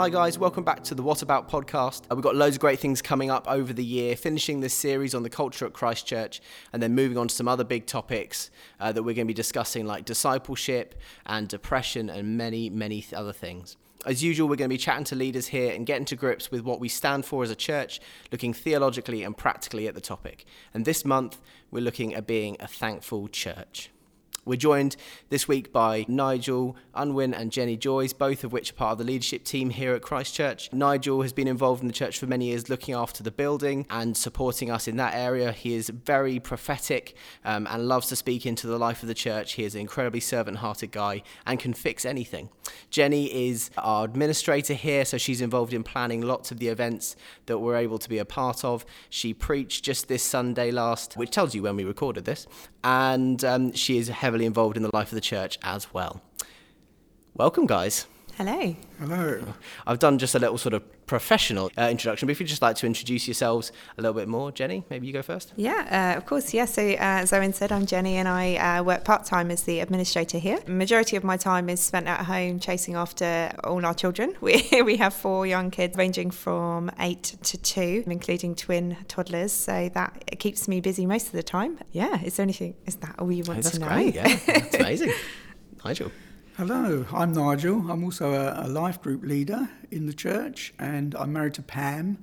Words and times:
Hi, 0.00 0.08
guys, 0.08 0.38
welcome 0.38 0.64
back 0.64 0.82
to 0.84 0.94
the 0.94 1.02
What 1.02 1.20
About 1.20 1.50
podcast. 1.50 2.04
Uh, 2.10 2.14
we've 2.14 2.22
got 2.22 2.34
loads 2.34 2.56
of 2.56 2.60
great 2.60 2.78
things 2.78 3.02
coming 3.02 3.30
up 3.30 3.46
over 3.46 3.70
the 3.70 3.84
year, 3.84 4.16
finishing 4.16 4.60
this 4.60 4.72
series 4.72 5.14
on 5.14 5.24
the 5.24 5.28
culture 5.28 5.66
at 5.66 5.74
Christchurch, 5.74 6.40
and 6.72 6.82
then 6.82 6.94
moving 6.94 7.18
on 7.18 7.28
to 7.28 7.34
some 7.34 7.46
other 7.46 7.64
big 7.64 7.84
topics 7.84 8.50
uh, 8.80 8.92
that 8.92 9.02
we're 9.02 9.14
going 9.14 9.26
to 9.26 9.30
be 9.30 9.34
discussing, 9.34 9.84
like 9.84 10.06
discipleship 10.06 10.94
and 11.26 11.48
depression 11.48 12.08
and 12.08 12.38
many, 12.38 12.70
many 12.70 13.04
other 13.14 13.34
things. 13.34 13.76
As 14.06 14.24
usual, 14.24 14.48
we're 14.48 14.56
going 14.56 14.70
to 14.70 14.74
be 14.74 14.78
chatting 14.78 15.04
to 15.04 15.14
leaders 15.14 15.48
here 15.48 15.74
and 15.74 15.84
getting 15.84 16.06
to 16.06 16.16
grips 16.16 16.50
with 16.50 16.62
what 16.62 16.80
we 16.80 16.88
stand 16.88 17.26
for 17.26 17.42
as 17.42 17.50
a 17.50 17.54
church, 17.54 18.00
looking 18.32 18.54
theologically 18.54 19.22
and 19.22 19.36
practically 19.36 19.86
at 19.86 19.94
the 19.94 20.00
topic. 20.00 20.46
And 20.72 20.86
this 20.86 21.04
month, 21.04 21.42
we're 21.70 21.84
looking 21.84 22.14
at 22.14 22.26
being 22.26 22.56
a 22.58 22.66
thankful 22.66 23.28
church. 23.28 23.90
We're 24.46 24.56
joined 24.56 24.96
this 25.28 25.46
week 25.46 25.70
by 25.70 26.06
Nigel 26.08 26.74
Unwin 26.94 27.34
and 27.34 27.52
Jenny 27.52 27.76
Joyce, 27.76 28.14
both 28.14 28.42
of 28.42 28.52
which 28.52 28.70
are 28.70 28.74
part 28.74 28.92
of 28.92 28.98
the 28.98 29.04
leadership 29.04 29.44
team 29.44 29.68
here 29.68 29.94
at 29.94 30.00
Christchurch. 30.00 30.72
Nigel 30.72 31.20
has 31.20 31.34
been 31.34 31.46
involved 31.46 31.82
in 31.82 31.88
the 31.88 31.92
church 31.92 32.18
for 32.18 32.26
many 32.26 32.46
years, 32.46 32.70
looking 32.70 32.94
after 32.94 33.22
the 33.22 33.30
building 33.30 33.86
and 33.90 34.16
supporting 34.16 34.70
us 34.70 34.88
in 34.88 34.96
that 34.96 35.14
area. 35.14 35.52
He 35.52 35.74
is 35.74 35.90
very 35.90 36.40
prophetic 36.40 37.14
um, 37.44 37.66
and 37.70 37.86
loves 37.86 38.08
to 38.08 38.16
speak 38.16 38.46
into 38.46 38.66
the 38.66 38.78
life 38.78 39.02
of 39.02 39.08
the 39.08 39.14
church. 39.14 39.52
He 39.52 39.64
is 39.64 39.74
an 39.74 39.82
incredibly 39.82 40.20
servant 40.20 40.56
hearted 40.56 40.90
guy 40.90 41.22
and 41.44 41.60
can 41.60 41.74
fix 41.74 42.06
anything. 42.06 42.48
Jenny 42.88 43.48
is 43.48 43.70
our 43.76 44.06
administrator 44.06 44.74
here, 44.74 45.04
so 45.04 45.18
she's 45.18 45.42
involved 45.42 45.74
in 45.74 45.82
planning 45.82 46.22
lots 46.22 46.50
of 46.50 46.60
the 46.60 46.68
events 46.68 47.14
that 47.44 47.58
we're 47.58 47.76
able 47.76 47.98
to 47.98 48.08
be 48.08 48.16
a 48.16 48.24
part 48.24 48.64
of. 48.64 48.86
She 49.10 49.34
preached 49.34 49.84
just 49.84 50.08
this 50.08 50.22
Sunday 50.22 50.70
last, 50.70 51.18
which 51.18 51.30
tells 51.30 51.54
you 51.54 51.62
when 51.62 51.76
we 51.76 51.84
recorded 51.84 52.24
this, 52.24 52.46
and 52.82 53.44
um, 53.44 53.72
she 53.72 53.98
is 53.98 54.08
heavily 54.08 54.29
involved 54.38 54.76
in 54.76 54.82
the 54.82 54.90
life 54.92 55.08
of 55.08 55.14
the 55.14 55.20
church 55.20 55.58
as 55.62 55.92
well. 55.92 56.22
Welcome, 57.34 57.66
guys. 57.66 58.06
Hello. 58.36 58.74
Hello. 58.98 59.42
I've 59.86 59.98
done 59.98 60.18
just 60.18 60.34
a 60.34 60.38
little 60.38 60.58
sort 60.58 60.74
of 60.74 60.82
professional 61.10 61.72
uh, 61.76 61.88
introduction, 61.90 62.24
but 62.24 62.30
if 62.30 62.38
you'd 62.38 62.46
just 62.46 62.62
like 62.62 62.76
to 62.76 62.86
introduce 62.86 63.26
yourselves 63.26 63.72
a 63.98 64.00
little 64.00 64.14
bit 64.14 64.28
more, 64.28 64.52
Jenny, 64.52 64.84
maybe 64.90 65.08
you 65.08 65.12
go 65.12 65.22
first. 65.22 65.52
Yeah, 65.56 66.12
uh, 66.14 66.16
of 66.16 66.24
course. 66.24 66.54
Yeah. 66.54 66.66
So, 66.66 66.82
uh, 66.82 67.24
as 67.24 67.32
Owen 67.32 67.52
said, 67.52 67.72
I'm 67.72 67.84
Jenny 67.84 68.14
and 68.14 68.28
I 68.28 68.54
uh, 68.54 68.84
work 68.84 69.02
part 69.02 69.24
time 69.24 69.50
as 69.50 69.64
the 69.64 69.80
administrator 69.80 70.38
here. 70.38 70.60
majority 70.68 71.16
of 71.16 71.24
my 71.24 71.36
time 71.36 71.68
is 71.68 71.80
spent 71.80 72.06
at 72.06 72.26
home 72.26 72.60
chasing 72.60 72.94
after 72.94 73.50
all 73.64 73.84
our 73.84 73.94
children. 73.94 74.36
We, 74.40 74.82
we 74.82 74.96
have 74.98 75.12
four 75.12 75.46
young 75.46 75.70
kids 75.70 75.96
ranging 75.96 76.30
from 76.30 76.90
eight 77.00 77.36
to 77.42 77.58
two, 77.58 78.04
including 78.06 78.54
twin 78.54 78.96
toddlers. 79.08 79.52
So, 79.52 79.90
that 79.92 80.38
keeps 80.38 80.68
me 80.68 80.80
busy 80.80 81.06
most 81.06 81.26
of 81.26 81.32
the 81.32 81.42
time. 81.42 81.80
Yeah. 81.90 82.22
Is 82.22 82.36
there 82.36 82.44
anything, 82.44 82.76
is 82.86 82.94
that 82.96 83.16
all 83.18 83.32
you 83.32 83.42
want 83.44 83.64
that's 83.64 83.78
to 83.78 83.80
know? 83.80 83.88
That's 83.88 84.12
great. 84.12 84.14
Yeah, 84.14 84.38
that's 84.46 84.74
amazing. 84.86 85.12
Nigel. 85.84 86.12
Hello, 86.56 87.06
I'm 87.12 87.32
Nigel. 87.32 87.90
I'm 87.90 88.02
also 88.02 88.32
a, 88.34 88.66
a 88.66 88.68
life 88.68 89.00
group 89.00 89.22
leader 89.22 89.70
in 89.90 90.06
the 90.06 90.12
church, 90.12 90.74
and 90.78 91.14
I'm 91.14 91.32
married 91.32 91.54
to 91.54 91.62
Pam, 91.62 92.18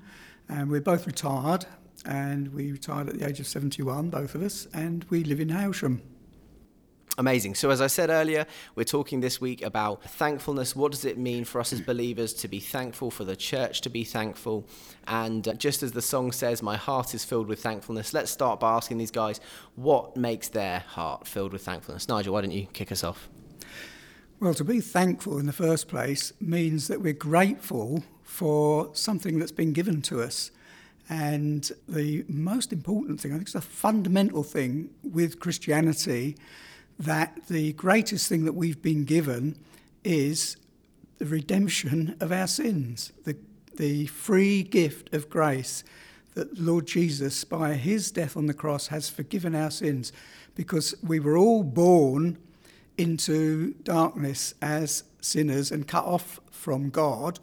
and 0.49 0.69
we're 0.69 0.81
both 0.81 1.07
retired. 1.07 1.65
And 2.05 2.53
we 2.53 2.71
retired 2.71 3.09
at 3.09 3.17
the 3.17 3.27
age 3.27 3.39
of 3.39 3.47
71, 3.47 4.09
both 4.09 4.35
of 4.35 4.43
us, 4.43 4.67
and 4.73 5.05
we 5.05 5.23
live 5.23 5.39
in 5.39 5.47
Hailsham. 5.47 6.01
Amazing. 7.17 7.55
So, 7.55 7.71
as 7.71 7.81
I 7.81 7.87
said 7.87 8.09
earlier, 8.09 8.45
we're 8.75 8.83
talking 8.83 9.21
this 9.21 9.41
week 9.41 9.63
about 9.63 10.03
thankfulness. 10.03 10.75
What 10.75 10.91
does 10.91 11.05
it 11.05 11.17
mean 11.17 11.45
for 11.45 11.59
us 11.59 11.73
as 11.73 11.81
believers 11.81 12.33
to 12.35 12.47
be 12.47 12.59
thankful, 12.59 13.09
for 13.09 13.23
the 13.23 13.35
church 13.35 13.81
to 13.81 13.89
be 13.89 14.03
thankful? 14.03 14.67
And 15.07 15.57
just 15.57 15.81
as 15.81 15.93
the 15.93 16.01
song 16.01 16.31
says, 16.31 16.61
my 16.61 16.75
heart 16.75 17.15
is 17.15 17.23
filled 17.25 17.47
with 17.47 17.63
thankfulness, 17.63 18.13
let's 18.13 18.29
start 18.29 18.59
by 18.59 18.73
asking 18.73 18.99
these 18.99 19.09
guys 19.09 19.39
what 19.75 20.15
makes 20.15 20.49
their 20.49 20.81
heart 20.81 21.25
filled 21.25 21.53
with 21.53 21.63
thankfulness. 21.63 22.07
Nigel, 22.07 22.33
why 22.33 22.41
don't 22.41 22.51
you 22.51 22.67
kick 22.67 22.91
us 22.91 23.03
off? 23.03 23.29
Well, 24.39 24.53
to 24.53 24.63
be 24.63 24.81
thankful 24.81 25.39
in 25.39 25.47
the 25.47 25.51
first 25.51 25.87
place 25.87 26.31
means 26.39 26.89
that 26.89 27.01
we're 27.01 27.13
grateful 27.13 28.03
for 28.21 28.91
something 28.93 29.39
that's 29.39 29.51
been 29.51 29.73
given 29.73 30.03
to 30.03 30.21
us. 30.21 30.51
And 31.09 31.71
the 31.89 32.23
most 32.29 32.71
important 32.71 33.19
thing, 33.19 33.31
I 33.31 33.37
think 33.37 33.47
it's 33.47 33.55
a 33.55 33.61
fundamental 33.61 34.43
thing 34.43 34.91
with 35.01 35.39
Christianity, 35.39 36.37
that 36.99 37.47
the 37.47 37.73
greatest 37.73 38.29
thing 38.29 38.45
that 38.45 38.53
we've 38.53 38.79
been 38.79 39.05
given 39.05 39.57
is 40.03 40.55
the 41.17 41.25
redemption 41.25 42.15
of 42.19 42.31
our 42.31 42.45
sins, 42.45 43.13
the, 43.23 43.35
the 43.77 44.05
free 44.05 44.61
gift 44.61 45.11
of 45.15 45.31
grace 45.31 45.83
that 46.35 46.59
Lord 46.59 46.85
Jesus, 46.85 47.43
by 47.43 47.73
his 47.73 48.11
death 48.11 48.37
on 48.37 48.45
the 48.45 48.53
cross, 48.53 48.85
has 48.89 49.09
forgiven 49.09 49.55
our 49.55 49.71
sins 49.71 50.11
because 50.53 50.93
we 51.01 51.19
were 51.19 51.39
all 51.39 51.63
born 51.63 52.37
into 52.97 53.73
darkness 53.83 54.53
as 54.61 55.03
sinners 55.21 55.71
and 55.71 55.87
cut 55.87 56.05
off 56.05 56.39
from 56.51 56.89
God, 56.89 57.39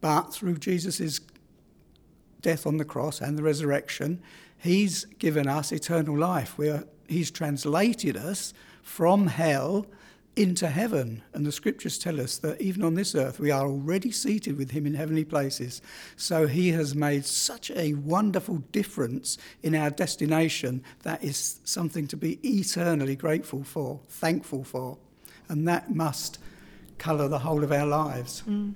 but 0.00 0.32
through 0.32 0.58
Jesus' 0.58 1.20
death 2.40 2.66
on 2.66 2.76
the 2.76 2.84
cross 2.84 3.20
and 3.20 3.38
the 3.38 3.42
resurrection, 3.42 4.22
he's 4.58 5.04
given 5.18 5.48
us 5.48 5.72
eternal 5.72 6.16
life. 6.16 6.58
We're, 6.58 6.84
he's 7.08 7.30
translated 7.30 8.16
us 8.16 8.52
from 8.82 9.28
hell 9.28 9.86
into 10.36 10.68
heaven. 10.68 11.22
And 11.32 11.46
the 11.46 11.52
scriptures 11.52 11.98
tell 11.98 12.20
us 12.20 12.38
that 12.38 12.60
even 12.60 12.82
on 12.82 12.94
this 12.94 13.14
earth, 13.14 13.38
we 13.38 13.50
are 13.50 13.66
already 13.66 14.10
seated 14.10 14.56
with 14.56 14.70
him 14.70 14.86
in 14.86 14.94
heavenly 14.94 15.24
places. 15.24 15.80
So 16.16 16.46
he 16.46 16.70
has 16.72 16.94
made 16.94 17.24
such 17.24 17.70
a 17.70 17.94
wonderful 17.94 18.58
difference 18.72 19.38
in 19.62 19.74
our 19.74 19.90
destination 19.90 20.82
that 21.02 21.22
is 21.22 21.60
something 21.64 22.06
to 22.08 22.16
be 22.16 22.38
eternally 22.42 23.16
grateful 23.16 23.64
for, 23.64 24.00
thankful 24.08 24.64
for. 24.64 24.98
And 25.48 25.68
that 25.68 25.94
must 25.94 26.38
colour 26.98 27.28
the 27.28 27.40
whole 27.40 27.62
of 27.62 27.72
our 27.72 27.86
lives. 27.86 28.42
Amen. 28.46 28.74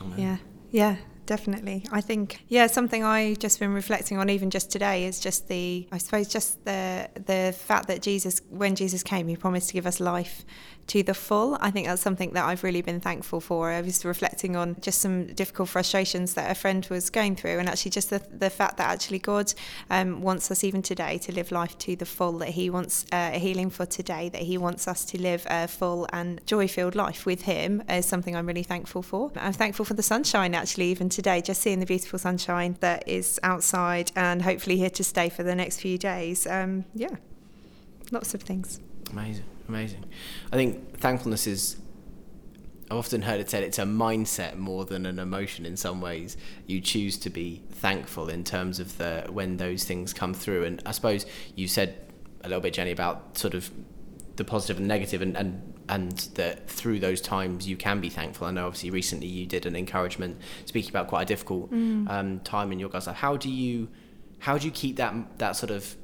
Amen. 0.00 0.18
Yeah, 0.18 0.36
yeah, 0.70 0.96
definitely. 1.26 1.84
I 1.90 2.00
think 2.00 2.40
yeah, 2.48 2.66
something 2.66 3.04
I've 3.04 3.38
just 3.38 3.60
been 3.60 3.74
reflecting 3.74 4.18
on 4.18 4.30
even 4.30 4.50
just 4.50 4.70
today 4.70 5.04
is 5.04 5.20
just 5.20 5.48
the 5.48 5.86
I 5.92 5.98
suppose 5.98 6.28
just 6.28 6.64
the 6.64 7.08
the 7.14 7.54
fact 7.56 7.88
that 7.88 8.02
Jesus 8.02 8.40
when 8.50 8.74
Jesus 8.74 9.02
came, 9.02 9.28
he 9.28 9.36
promised 9.36 9.68
to 9.68 9.74
give 9.74 9.86
us 9.86 10.00
life 10.00 10.44
to 10.88 11.02
the 11.02 11.14
full. 11.14 11.56
I 11.60 11.70
think 11.70 11.86
that's 11.86 12.02
something 12.02 12.32
that 12.32 12.44
I've 12.44 12.62
really 12.62 12.82
been 12.82 13.00
thankful 13.00 13.40
for. 13.40 13.70
I 13.70 13.80
was 13.80 14.04
reflecting 14.04 14.56
on 14.56 14.76
just 14.80 15.00
some 15.00 15.26
difficult 15.34 15.68
frustrations 15.68 16.34
that 16.34 16.50
a 16.50 16.54
friend 16.54 16.86
was 16.90 17.10
going 17.10 17.36
through, 17.36 17.58
and 17.58 17.68
actually 17.68 17.90
just 17.90 18.10
the, 18.10 18.22
the 18.30 18.50
fact 18.50 18.76
that 18.76 18.88
actually 18.88 19.18
God 19.18 19.52
um, 19.90 20.22
wants 20.22 20.50
us 20.50 20.64
even 20.64 20.82
today 20.82 21.18
to 21.18 21.32
live 21.32 21.50
life 21.50 21.76
to 21.78 21.96
the 21.96 22.06
full. 22.06 22.38
That 22.38 22.50
He 22.50 22.70
wants 22.70 23.06
uh, 23.12 23.32
healing 23.32 23.70
for 23.70 23.86
today. 23.86 24.28
That 24.28 24.42
He 24.42 24.58
wants 24.58 24.86
us 24.86 25.04
to 25.06 25.20
live 25.20 25.46
a 25.50 25.68
full 25.68 26.06
and 26.12 26.40
joy-filled 26.46 26.94
life 26.94 27.26
with 27.26 27.42
Him 27.42 27.82
is 27.88 28.06
something 28.06 28.36
I'm 28.36 28.46
really 28.46 28.62
thankful 28.62 29.02
for. 29.02 29.32
I'm 29.36 29.52
thankful 29.52 29.84
for 29.84 29.94
the 29.94 30.02
sunshine 30.02 30.54
actually 30.54 30.86
even 30.86 31.08
today, 31.08 31.40
just 31.40 31.62
seeing 31.62 31.80
the 31.80 31.86
beautiful 31.86 32.18
sunshine 32.18 32.76
that 32.80 33.08
is 33.08 33.40
outside 33.42 34.12
and 34.14 34.42
hopefully 34.42 34.76
here 34.76 34.90
to 34.90 35.04
stay 35.04 35.28
for 35.28 35.42
the 35.42 35.54
next 35.54 35.80
few 35.80 35.98
days. 35.98 36.46
Um, 36.46 36.84
yeah, 36.94 37.16
lots 38.10 38.34
of 38.34 38.42
things. 38.42 38.80
Amazing, 39.12 39.44
amazing. 39.68 40.04
I 40.52 40.56
think 40.56 40.98
thankfulness 40.98 41.46
is. 41.46 41.76
I've 42.88 42.98
often 42.98 43.22
heard 43.22 43.40
it 43.40 43.50
said 43.50 43.64
it's 43.64 43.80
a 43.80 43.84
mindset 43.84 44.56
more 44.56 44.84
than 44.84 45.06
an 45.06 45.18
emotion. 45.18 45.66
In 45.66 45.76
some 45.76 46.00
ways, 46.00 46.36
you 46.66 46.80
choose 46.80 47.18
to 47.18 47.30
be 47.30 47.62
thankful 47.72 48.28
in 48.28 48.44
terms 48.44 48.78
of 48.78 48.96
the 48.98 49.26
when 49.28 49.56
those 49.56 49.84
things 49.84 50.12
come 50.12 50.32
through. 50.32 50.64
And 50.64 50.82
I 50.86 50.92
suppose 50.92 51.26
you 51.56 51.66
said 51.66 51.96
a 52.44 52.48
little 52.48 52.60
bit, 52.60 52.74
Jenny, 52.74 52.92
about 52.92 53.36
sort 53.36 53.54
of 53.54 53.70
the 54.36 54.44
positive 54.44 54.78
and 54.78 54.86
negative, 54.86 55.20
and 55.20 55.36
and 55.36 55.74
and 55.88 56.12
that 56.34 56.68
through 56.68 57.00
those 57.00 57.20
times 57.20 57.68
you 57.68 57.76
can 57.76 58.00
be 58.00 58.08
thankful. 58.08 58.46
I 58.46 58.50
know 58.50 58.66
obviously 58.66 58.90
recently 58.90 59.26
you 59.26 59.46
did 59.46 59.66
an 59.66 59.76
encouragement 59.76 60.38
speaking 60.64 60.90
about 60.90 61.08
quite 61.08 61.22
a 61.22 61.26
difficult 61.26 61.72
um, 61.72 62.40
time 62.44 62.72
in 62.72 62.78
your 62.78 62.88
guys' 62.88 63.06
life. 63.06 63.16
How 63.16 63.36
do 63.36 63.50
you 63.50 63.88
how 64.40 64.58
do 64.58 64.66
you 64.66 64.72
keep 64.72 64.96
that 64.96 65.38
that 65.38 65.56
sort 65.56 65.70
of 65.70 65.96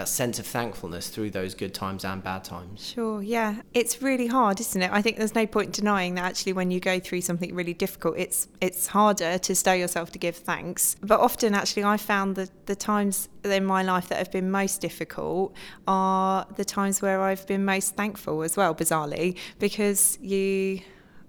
that 0.00 0.08
sense 0.08 0.38
of 0.38 0.46
thankfulness 0.46 1.08
through 1.08 1.30
those 1.30 1.54
good 1.54 1.74
times 1.74 2.06
and 2.06 2.22
bad 2.22 2.42
times? 2.42 2.92
Sure, 2.94 3.22
yeah. 3.22 3.60
It's 3.74 4.00
really 4.00 4.28
hard, 4.28 4.58
isn't 4.58 4.80
it? 4.80 4.90
I 4.90 5.02
think 5.02 5.18
there's 5.18 5.34
no 5.34 5.46
point 5.46 5.72
denying 5.72 6.14
that 6.14 6.24
actually 6.24 6.54
when 6.54 6.70
you 6.70 6.80
go 6.80 6.98
through 6.98 7.20
something 7.20 7.54
really 7.54 7.74
difficult, 7.74 8.14
it's 8.16 8.48
it's 8.62 8.86
harder 8.86 9.36
to 9.36 9.54
stow 9.54 9.74
yourself 9.74 10.10
to 10.12 10.18
give 10.18 10.36
thanks. 10.36 10.96
But 11.02 11.20
often 11.20 11.54
actually 11.54 11.84
I 11.84 11.98
found 11.98 12.36
that 12.36 12.50
the 12.66 12.76
times 12.76 13.28
in 13.44 13.66
my 13.66 13.82
life 13.82 14.08
that 14.08 14.16
have 14.16 14.32
been 14.32 14.50
most 14.50 14.80
difficult 14.80 15.54
are 15.86 16.46
the 16.56 16.64
times 16.64 17.02
where 17.02 17.20
I've 17.20 17.46
been 17.46 17.64
most 17.66 17.94
thankful 17.94 18.42
as 18.42 18.56
well, 18.56 18.74
bizarrely, 18.74 19.36
because 19.58 20.18
you 20.22 20.80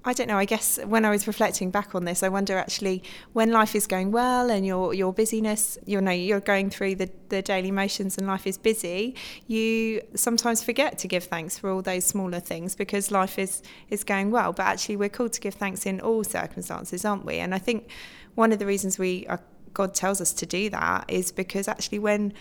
I 0.03 0.13
don't 0.13 0.27
know. 0.27 0.37
I 0.37 0.45
guess 0.45 0.79
when 0.83 1.05
I 1.05 1.11
was 1.11 1.27
reflecting 1.27 1.69
back 1.69 1.93
on 1.93 2.05
this, 2.05 2.23
I 2.23 2.29
wonder 2.29 2.57
actually 2.57 3.03
when 3.33 3.51
life 3.51 3.75
is 3.75 3.85
going 3.85 4.11
well 4.11 4.49
and 4.49 4.65
your 4.65 4.95
your 4.95 5.13
busyness, 5.13 5.77
you 5.85 6.01
know, 6.01 6.11
you're 6.11 6.39
going 6.39 6.71
through 6.71 6.95
the, 6.95 7.11
the 7.29 7.43
daily 7.43 7.69
motions 7.69 8.17
and 8.17 8.25
life 8.25 8.47
is 8.47 8.57
busy, 8.57 9.15
you 9.45 10.01
sometimes 10.15 10.63
forget 10.63 10.97
to 10.99 11.07
give 11.07 11.25
thanks 11.25 11.59
for 11.59 11.69
all 11.69 11.83
those 11.83 12.03
smaller 12.03 12.39
things 12.39 12.75
because 12.75 13.11
life 13.11 13.37
is 13.37 13.61
is 13.89 14.03
going 14.03 14.31
well. 14.31 14.53
But 14.53 14.63
actually, 14.63 14.95
we're 14.95 15.09
called 15.09 15.33
to 15.33 15.41
give 15.41 15.53
thanks 15.53 15.85
in 15.85 16.01
all 16.01 16.23
circumstances, 16.23 17.05
aren't 17.05 17.25
we? 17.25 17.37
And 17.37 17.53
I 17.53 17.59
think 17.59 17.91
one 18.33 18.51
of 18.51 18.57
the 18.57 18.65
reasons 18.65 18.97
we 18.97 19.27
are, 19.27 19.39
God 19.73 19.93
tells 19.93 20.19
us 20.19 20.33
to 20.33 20.47
do 20.47 20.71
that 20.71 21.05
is 21.09 21.31
because 21.31 21.67
actually 21.67 21.99
when 21.99 22.33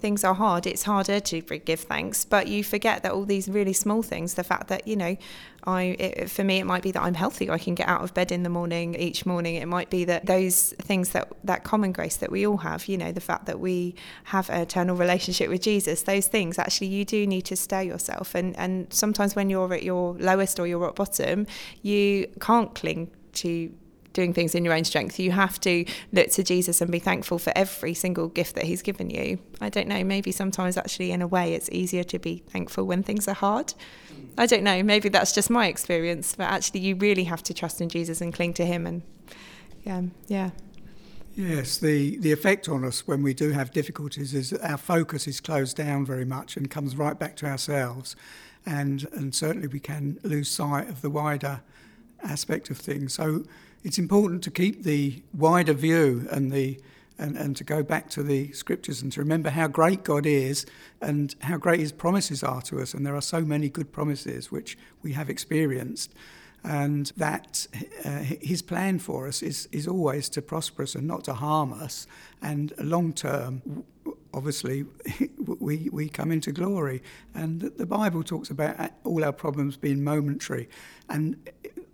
things 0.00 0.24
are 0.24 0.34
hard, 0.34 0.66
it's 0.66 0.84
harder 0.84 1.20
to 1.20 1.40
give 1.40 1.80
thanks. 1.80 2.24
But 2.24 2.46
you 2.46 2.62
forget 2.62 3.02
that 3.02 3.12
all 3.12 3.24
these 3.24 3.48
really 3.48 3.72
small 3.72 4.02
things, 4.02 4.34
the 4.34 4.44
fact 4.44 4.68
that, 4.68 4.86
you 4.86 4.96
know, 4.96 5.16
I, 5.64 5.82
it, 5.98 6.30
for 6.30 6.44
me, 6.44 6.58
it 6.58 6.64
might 6.64 6.82
be 6.82 6.92
that 6.92 7.02
I'm 7.02 7.14
healthy. 7.14 7.50
I 7.50 7.58
can 7.58 7.74
get 7.74 7.88
out 7.88 8.02
of 8.02 8.14
bed 8.14 8.30
in 8.30 8.42
the 8.42 8.48
morning 8.48 8.94
each 8.94 9.26
morning. 9.26 9.56
It 9.56 9.66
might 9.66 9.90
be 9.90 10.04
that 10.04 10.26
those 10.26 10.72
things 10.80 11.10
that, 11.10 11.32
that 11.44 11.64
common 11.64 11.92
grace 11.92 12.16
that 12.16 12.30
we 12.30 12.46
all 12.46 12.58
have, 12.58 12.86
you 12.86 12.96
know, 12.96 13.12
the 13.12 13.20
fact 13.20 13.46
that 13.46 13.58
we 13.58 13.94
have 14.24 14.48
an 14.50 14.60
eternal 14.60 14.96
relationship 14.96 15.50
with 15.50 15.60
Jesus, 15.60 16.02
those 16.02 16.28
things, 16.28 16.58
actually, 16.58 16.86
you 16.86 17.04
do 17.04 17.26
need 17.26 17.42
to 17.42 17.56
stir 17.56 17.82
yourself. 17.82 18.34
And, 18.34 18.56
and 18.56 18.92
sometimes 18.92 19.34
when 19.34 19.50
you're 19.50 19.74
at 19.74 19.82
your 19.82 20.14
lowest 20.14 20.58
or 20.60 20.66
you're 20.66 20.88
at 20.88 20.94
bottom, 20.94 21.46
you 21.82 22.28
can't 22.40 22.74
cling 22.74 23.10
to 23.34 23.72
doing 24.12 24.32
things 24.32 24.54
in 24.54 24.64
your 24.64 24.74
own 24.74 24.84
strength. 24.84 25.18
You 25.18 25.30
have 25.32 25.60
to 25.60 25.84
look 26.12 26.30
to 26.30 26.42
Jesus 26.42 26.80
and 26.80 26.90
be 26.90 26.98
thankful 26.98 27.38
for 27.38 27.52
every 27.56 27.94
single 27.94 28.28
gift 28.28 28.54
that 28.56 28.64
He's 28.64 28.82
given 28.82 29.10
you. 29.10 29.38
I 29.60 29.68
don't 29.68 29.88
know, 29.88 30.02
maybe 30.04 30.32
sometimes 30.32 30.76
actually, 30.76 31.12
in 31.12 31.22
a 31.22 31.26
way, 31.26 31.54
it's 31.54 31.68
easier 31.70 32.04
to 32.04 32.18
be 32.18 32.42
thankful 32.48 32.84
when 32.84 33.02
things 33.02 33.28
are 33.28 33.34
hard. 33.34 33.74
I 34.36 34.46
don't 34.46 34.62
know, 34.62 34.82
maybe 34.82 35.08
that's 35.08 35.32
just 35.32 35.50
my 35.50 35.66
experience, 35.66 36.34
but 36.36 36.44
actually, 36.44 36.80
you 36.80 36.96
really 36.96 37.24
have 37.24 37.42
to 37.44 37.54
trust 37.54 37.80
in 37.80 37.88
Jesus 37.88 38.20
and 38.20 38.32
cling 38.32 38.54
to 38.54 38.66
Him. 38.66 38.86
And 38.86 39.02
yeah, 39.84 40.02
yeah. 40.26 40.50
Yes, 41.34 41.78
the, 41.78 42.16
the 42.16 42.32
effect 42.32 42.68
on 42.68 42.84
us 42.84 43.06
when 43.06 43.22
we 43.22 43.32
do 43.32 43.52
have 43.52 43.70
difficulties 43.70 44.34
is 44.34 44.50
that 44.50 44.68
our 44.68 44.76
focus 44.76 45.28
is 45.28 45.40
closed 45.40 45.76
down 45.76 46.04
very 46.04 46.24
much 46.24 46.56
and 46.56 46.68
comes 46.68 46.96
right 46.96 47.16
back 47.16 47.36
to 47.36 47.46
ourselves. 47.46 48.16
And, 48.66 49.06
and 49.12 49.32
certainly 49.32 49.68
we 49.68 49.78
can 49.78 50.18
lose 50.24 50.50
sight 50.50 50.88
of 50.88 51.00
the 51.00 51.10
wider 51.10 51.60
aspect 52.24 52.70
of 52.70 52.78
things. 52.78 53.14
So 53.14 53.44
it's 53.84 53.98
important 53.98 54.42
to 54.44 54.50
keep 54.50 54.82
the 54.82 55.22
wider 55.32 55.72
view 55.72 56.26
and 56.30 56.50
the 56.50 56.80
and, 57.18 57.36
and 57.36 57.56
to 57.56 57.64
go 57.64 57.82
back 57.82 58.08
to 58.10 58.22
the 58.22 58.52
scriptures 58.52 59.02
and 59.02 59.10
to 59.12 59.20
remember 59.20 59.50
how 59.50 59.66
great 59.66 60.04
God 60.04 60.24
is 60.24 60.64
and 61.00 61.34
how 61.40 61.56
great 61.56 61.80
his 61.80 61.92
promises 61.92 62.42
are 62.42 62.62
to 62.62 62.80
us. 62.80 62.94
And 62.94 63.04
there 63.04 63.16
are 63.16 63.20
so 63.20 63.40
many 63.40 63.68
good 63.68 63.92
promises 63.92 64.52
which 64.52 64.78
we 65.02 65.12
have 65.12 65.28
experienced. 65.28 66.14
And 66.64 67.06
that 67.16 67.66
uh, 68.04 68.18
his 68.18 68.62
plan 68.62 68.98
for 68.98 69.26
us 69.26 69.42
is, 69.42 69.68
is 69.72 69.86
always 69.86 70.28
to 70.30 70.42
prosper 70.42 70.82
us 70.82 70.94
and 70.94 71.06
not 71.06 71.24
to 71.24 71.34
harm 71.34 71.72
us. 71.72 72.06
And 72.42 72.72
long 72.78 73.12
term, 73.12 73.84
obviously, 74.34 74.84
we, 75.38 75.88
we 75.92 76.08
come 76.08 76.30
into 76.30 76.52
glory. 76.52 77.02
And 77.34 77.60
the 77.60 77.86
Bible 77.86 78.22
talks 78.22 78.50
about 78.50 78.92
all 79.04 79.24
our 79.24 79.32
problems 79.32 79.76
being 79.76 80.02
momentary. 80.02 80.68
And 81.08 81.36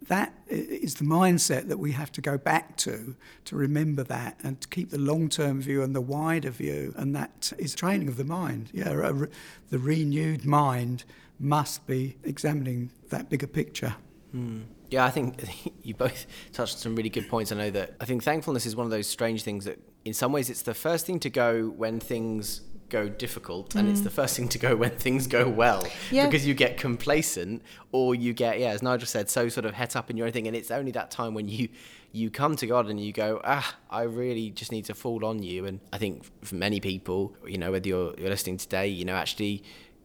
that 0.09 0.33
is 0.49 0.97
the 0.97 1.05
mindset 1.05 1.69
that 1.69 1.79
we 1.79 1.93
have 1.93 2.13
to 2.13 2.21
go 2.21 2.37
back 2.37 2.77
to 2.77 3.17
to 3.45 3.57
remember 3.57 4.03
that 4.05 4.39
and 4.43 4.61
to 4.61 4.69
keep 4.69 4.91
the 4.91 4.99
long-term 4.99 5.61
view 5.61 5.83
and 5.83 5.95
the 5.95 6.01
wider 6.01 6.51
view 6.51 6.93
and 6.97 7.15
that 7.15 7.53
is 7.59 7.75
training 7.75 8.09
of 8.09 8.17
the 8.17 8.25
mind. 8.25 8.71
Yeah 8.73 8.93
re- 8.93 9.29
the 9.71 9.79
renewed 9.79 10.45
mind 10.45 11.05
must 11.39 11.87
be 11.87 12.17
examining 12.23 12.91
that 13.11 13.29
bigger 13.29 13.47
picture. 13.47 13.97
Mm. 14.35 14.65
yeah 14.91 15.05
i 15.05 15.11
think 15.11 15.45
you 15.83 15.95
both 15.95 16.27
touched 16.53 16.75
on 16.75 16.81
some 16.81 16.97
really 16.97 17.09
good 17.09 17.29
points. 17.29 17.53
I 17.53 17.57
know 17.57 17.71
that 17.71 17.95
i 18.01 18.05
think 18.05 18.25
thankfulness 18.25 18.67
is 18.67 18.75
one 18.75 18.85
of 18.85 18.91
those 18.91 19.07
strange 19.07 19.45
things 19.45 19.65
that 19.65 19.79
in 20.05 20.13
some 20.13 20.33
ways 20.33 20.51
it's 20.51 20.63
the 20.63 20.75
first 20.75 21.07
thing 21.07 21.21
to 21.21 21.31
go 21.31 21.69
when 21.69 22.01
things 22.01 22.63
go 22.89 23.09
difficult 23.09 23.75
and 23.75 23.89
mm. 23.89 23.91
it's 23.91 24.03
the 24.03 24.11
first 24.11 24.37
thing 24.37 24.49
to 24.49 24.59
go 24.59 24.77
when 24.77 24.91
things 24.91 25.27
go 25.27 25.49
well 25.49 25.87
yeah. 26.11 26.27
because 26.27 26.47
you 26.47 26.55
get 26.55 26.77
complacent 26.77 27.63
or 27.93 28.15
you 28.15 28.33
get 28.33 28.59
yeah 28.59 28.69
as 28.69 28.83
Nigel 28.83 29.07
said 29.07 29.29
so 29.29 29.49
sort 29.49 29.67
of 29.67 29.75
het 29.75 29.97
up 29.97 30.11
in 30.11 30.17
your 30.17 30.27
own 30.27 30.33
thing 30.33 30.47
and 30.47 30.57
it's 30.57 30.71
only 30.71 30.93
that 30.93 31.11
time 31.11 31.35
when 31.35 31.49
you 31.49 31.69
you 32.13 32.31
come 32.31 32.55
to 32.57 32.67
God 32.67 32.89
and 32.89 33.01
you 33.01 33.13
go 33.13 33.41
ah 33.45 33.77
I 33.91 34.03
really 34.03 34.51
just 34.51 34.71
need 34.71 34.85
to 34.87 34.95
fall 34.95 35.25
on 35.25 35.43
you 35.43 35.65
and 35.67 35.81
I 35.93 35.99
think 35.99 36.25
for 36.45 36.55
many 36.55 36.81
people 36.81 37.35
you 37.47 37.59
know 37.59 37.73
whether 37.73 37.89
you're, 37.89 38.15
you're 38.19 38.31
listening 38.31 38.59
today 38.59 38.89
you 38.89 39.05
know 39.05 39.15
actually 39.15 39.63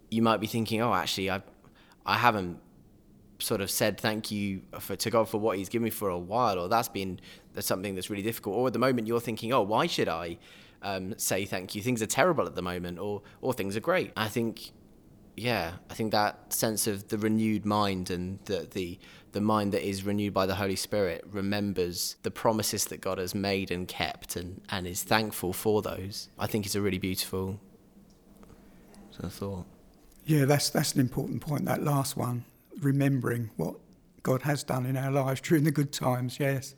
you 0.10 0.22
might 0.22 0.40
be 0.40 0.48
thinking 0.48 0.82
oh 0.82 0.94
actually 0.94 1.30
I 1.30 1.42
I 2.06 2.16
haven't 2.16 2.60
sort 3.40 3.62
of 3.62 3.72
said 3.72 4.00
thank 4.00 4.32
you 4.32 4.62
for, 4.80 4.96
to 4.96 5.10
God 5.10 5.30
for 5.30 5.38
what 5.38 5.58
He's 5.58 5.70
given 5.70 5.86
me 5.86 5.90
for 5.90 6.10
a 6.10 6.18
while, 6.18 6.60
or 6.60 6.68
that's 6.68 6.90
been 6.90 7.20
that's 7.54 7.68
something 7.68 7.96
that's 7.96 8.10
really 8.10 8.24
difficult. 8.24 8.56
Or 8.56 8.68
at 8.68 8.74
the 8.74 8.80
moment 8.80 9.08
you're 9.08 9.20
thinking, 9.20 9.54
oh, 9.54 9.62
why 9.62 9.88
should 9.88 10.10
I 10.10 10.38
um, 10.82 11.18
say 11.18 11.46
thank 11.46 11.76
you. 11.76 11.82
Things 11.82 12.02
are 12.02 12.08
terrible 12.08 12.46
at 12.46 12.56
the 12.56 12.62
moment, 12.62 13.00
or 13.00 13.22
or 13.42 13.54
things 13.54 13.76
are 13.76 13.82
great. 13.82 14.12
I 14.16 14.28
think, 14.28 14.72
yeah, 15.36 15.74
I 15.90 15.94
think 15.94 16.12
that 16.12 16.54
sense 16.54 16.88
of 16.88 17.10
the 17.10 17.18
renewed 17.18 17.66
mind 17.66 18.10
and 18.10 18.40
the 18.46 18.68
the 18.72 19.00
the 19.32 19.42
mind 19.42 19.74
that 19.74 19.88
is 19.88 20.04
renewed 20.04 20.34
by 20.34 20.46
the 20.46 20.56
Holy 20.56 20.76
Spirit 20.76 21.24
remembers 21.30 22.16
the 22.24 22.32
promises 22.32 22.86
that 22.86 23.00
God 23.02 23.18
has 23.18 23.36
made 23.36 23.72
and 23.72 23.88
kept, 23.88 24.36
and 24.36 24.62
and 24.70 24.88
is 24.88 25.04
thankful 25.04 25.54
for 25.54 25.82
those. 25.82 26.30
I 26.38 26.48
think 26.48 26.66
it's 26.66 26.76
a 26.76 26.82
really 26.82 27.00
beautiful 27.00 27.60
sort 29.12 29.26
of 29.26 29.34
thought. 29.34 29.66
Yeah, 30.26 30.46
that's 30.46 30.70
that's 30.70 30.94
an 30.94 31.02
important 31.02 31.42
point. 31.42 31.66
That 31.66 31.84
last 31.84 32.16
one, 32.16 32.46
remembering 32.80 33.50
what 33.58 33.76
God 34.24 34.44
has 34.44 34.64
done 34.64 34.86
in 34.86 34.96
our 34.98 35.12
lives 35.12 35.42
during 35.42 35.64
the 35.64 35.72
good 35.72 35.92
times. 35.92 36.40
Yes 36.40 36.76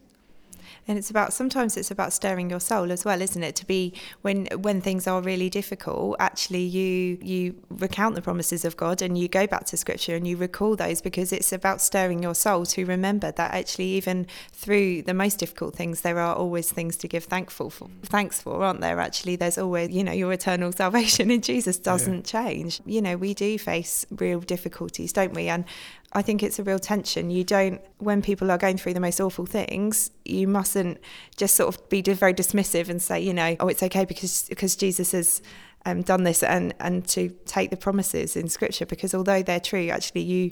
and 0.88 0.98
it's 0.98 1.10
about 1.10 1.34
sometimes 1.34 1.78
it's 1.78 1.92
about 1.92 2.14
stirring 2.14 2.50
your 2.50 2.60
soul 2.60 2.92
as 2.92 3.06
well 3.06 3.22
isn't 3.22 3.44
it? 3.44 3.56
To 3.58 3.66
be 3.66 3.94
when 4.22 4.48
when 4.58 4.82
things 4.82 5.08
are 5.08 5.22
really 5.22 5.50
difficult 5.50 6.16
actually 6.20 6.64
you 6.64 7.18
you 7.22 7.56
recount 7.70 8.16
the 8.16 8.22
promises 8.22 8.66
of 8.66 8.78
God 8.78 9.02
and 9.02 9.18
you 9.18 9.28
go 9.28 9.48
back 9.48 9.66
to 9.66 9.78
scripture 9.78 10.16
and 10.16 10.28
you 10.28 10.38
recall 10.38 10.76
those 10.76 11.02
because 11.02 11.32
it's 11.32 11.52
about 11.52 11.82
stirring 11.82 12.24
your 12.24 12.36
soul 12.36 12.66
to 12.68 12.86
remember 12.86 13.32
that 13.32 13.54
actually 13.54 13.86
even 13.86 14.28
through 14.52 15.02
the 15.04 15.14
most 15.14 15.38
difficult 15.40 15.76
things 15.76 16.02
there 16.02 16.20
are 16.20 16.36
always 16.36 16.72
things 16.72 16.98
to 16.98 17.08
give 17.08 17.26
thankful 17.26 17.70
for 17.70 17.90
thanks 18.04 18.42
for 18.42 18.64
aren't 18.64 18.82
there? 18.82 19.00
Actually 19.00 19.36
there's 19.36 19.58
always 19.58 19.90
you 19.90 20.04
know 20.04 20.12
your 20.12 20.32
eternal 20.34 20.72
salvation 20.84 21.32
in 21.32 21.42
Jesus 21.42 21.78
doesn't 21.78 22.34
yeah. 22.34 22.42
change. 22.42 22.82
You 22.86 23.02
know 23.02 23.18
we 23.18 23.34
do 23.34 23.58
face 23.58 24.06
real 24.12 24.40
difficulties 24.40 25.14
don't 25.14 25.34
we? 25.34 25.50
And 25.50 25.66
I 26.14 26.22
think 26.22 26.44
it's 26.44 26.60
a 26.60 26.64
real 26.64 26.80
tension. 26.80 27.32
You 27.32 27.44
don't, 27.44 27.82
when 28.00 28.22
people 28.22 28.52
are 28.52 28.58
going 28.58 28.78
through 28.78 28.94
the 28.94 29.00
most 29.00 29.22
awful 29.22 29.46
things, 29.46 30.12
you 30.26 30.48
mustn't 30.48 31.00
just 31.38 31.56
sort 31.56 31.74
of 31.74 31.90
be 31.90 32.02
very 32.02 32.34
dismissive 32.34 32.90
and 32.90 33.02
say, 33.02 33.22
you 33.22 33.34
know, 33.34 33.56
oh, 33.60 33.68
it's 33.70 33.82
okay 33.84 34.04
because 34.04 34.46
because 34.50 34.76
Jesus 34.76 35.14
has 35.14 35.42
um, 35.86 36.02
done 36.02 36.24
this, 36.24 36.44
and 36.44 36.74
and 36.80 37.08
to 37.10 37.30
take 37.46 37.70
the 37.70 37.78
promises 37.78 38.36
in 38.36 38.50
Scripture 38.50 38.86
because 38.86 39.14
although 39.14 39.42
they're 39.42 39.60
true, 39.62 39.88
actually 39.88 40.22
you 40.22 40.52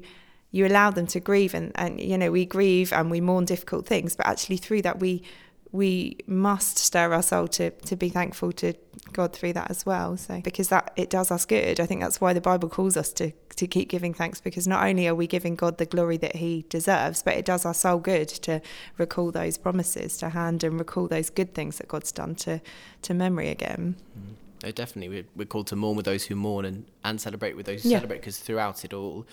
you 0.51 0.65
allow 0.65 0.91
them 0.91 1.07
to 1.07 1.19
grieve, 1.19 1.53
and 1.53 1.71
and 1.75 1.99
you 1.99 2.17
know 2.17 2.31
we 2.31 2.45
grieve 2.45 2.93
and 2.93 3.11
we 3.11 3.19
mourn 3.19 3.45
difficult 3.45 3.85
things, 3.85 4.15
but 4.15 4.27
actually 4.27 4.57
through 4.57 4.81
that 4.83 4.99
we 4.99 5.23
we 5.71 6.17
must 6.25 6.77
stir 6.77 7.13
our 7.13 7.21
soul 7.21 7.47
to 7.47 7.69
to 7.69 7.95
be 7.95 8.09
thankful 8.09 8.51
to 8.53 8.73
God 9.13 9.33
through 9.33 9.53
that 9.53 9.69
as 9.69 9.85
well. 9.85 10.17
So 10.17 10.41
because 10.41 10.69
that 10.69 10.91
it 10.95 11.09
does 11.09 11.31
us 11.31 11.45
good. 11.45 11.79
I 11.79 11.85
think 11.85 12.01
that's 12.01 12.19
why 12.19 12.33
the 12.33 12.41
Bible 12.41 12.69
calls 12.69 12.97
us 12.97 13.13
to 13.13 13.31
to 13.55 13.67
keep 13.67 13.89
giving 13.89 14.13
thanks 14.13 14.41
because 14.41 14.67
not 14.67 14.85
only 14.87 15.07
are 15.07 15.15
we 15.15 15.27
giving 15.27 15.55
God 15.55 15.77
the 15.77 15.85
glory 15.85 16.17
that 16.17 16.37
he 16.37 16.65
deserves, 16.69 17.21
but 17.21 17.35
it 17.35 17.45
does 17.45 17.65
our 17.65 17.73
soul 17.73 17.99
good 17.99 18.29
to 18.29 18.61
recall 18.97 19.31
those 19.31 19.57
promises 19.57 20.17
to 20.17 20.29
hand 20.29 20.63
and 20.63 20.79
recall 20.79 21.07
those 21.07 21.29
good 21.29 21.53
things 21.53 21.77
that 21.77 21.87
God's 21.87 22.11
done 22.11 22.35
to 22.35 22.61
to 23.03 23.13
memory 23.13 23.49
again. 23.49 23.95
Mm. 24.17 24.35
Oh, 24.61 24.71
definitely, 24.71 25.07
we're, 25.09 25.27
we're 25.37 25.45
called 25.45 25.67
to 25.67 25.77
mourn 25.77 25.95
with 25.95 26.05
those 26.05 26.25
who 26.25 26.35
mourn 26.35 26.65
and, 26.65 26.85
and 27.05 27.21
celebrate 27.21 27.55
with 27.55 27.65
those 27.65 27.83
who 27.83 27.89
yeah. 27.89 27.97
celebrate 27.97 28.17
because 28.17 28.37
throughout 28.37 28.83
it 28.83 28.93
all, 28.93 29.25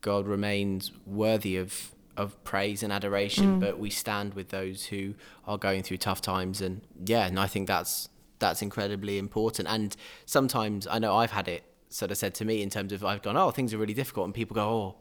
God 0.00 0.26
remains 0.26 0.90
worthy 1.06 1.56
of 1.56 1.92
of 2.16 2.42
praise 2.44 2.82
and 2.82 2.92
adoration, 2.92 3.56
mm. 3.56 3.60
but 3.60 3.78
we 3.78 3.90
stand 3.90 4.34
with 4.34 4.48
those 4.50 4.86
who 4.86 5.14
are 5.46 5.58
going 5.58 5.82
through 5.82 5.98
tough 5.98 6.20
times. 6.20 6.60
And 6.60 6.82
yeah, 7.04 7.26
and 7.26 7.38
I 7.38 7.46
think 7.46 7.68
that's 7.68 8.08
that's 8.38 8.62
incredibly 8.62 9.18
important. 9.18 9.68
And 9.68 9.96
sometimes 10.26 10.86
I 10.86 10.98
know 10.98 11.16
I've 11.16 11.30
had 11.30 11.48
it 11.48 11.64
sort 11.88 12.10
of 12.10 12.18
said 12.18 12.34
to 12.36 12.44
me 12.44 12.62
in 12.62 12.70
terms 12.70 12.92
of 12.92 13.04
I've 13.04 13.22
gone, 13.22 13.36
oh, 13.36 13.50
things 13.50 13.72
are 13.72 13.78
really 13.78 13.94
difficult, 13.94 14.26
and 14.26 14.34
people 14.34 14.54
go, 14.54 14.68
oh, 14.68 14.96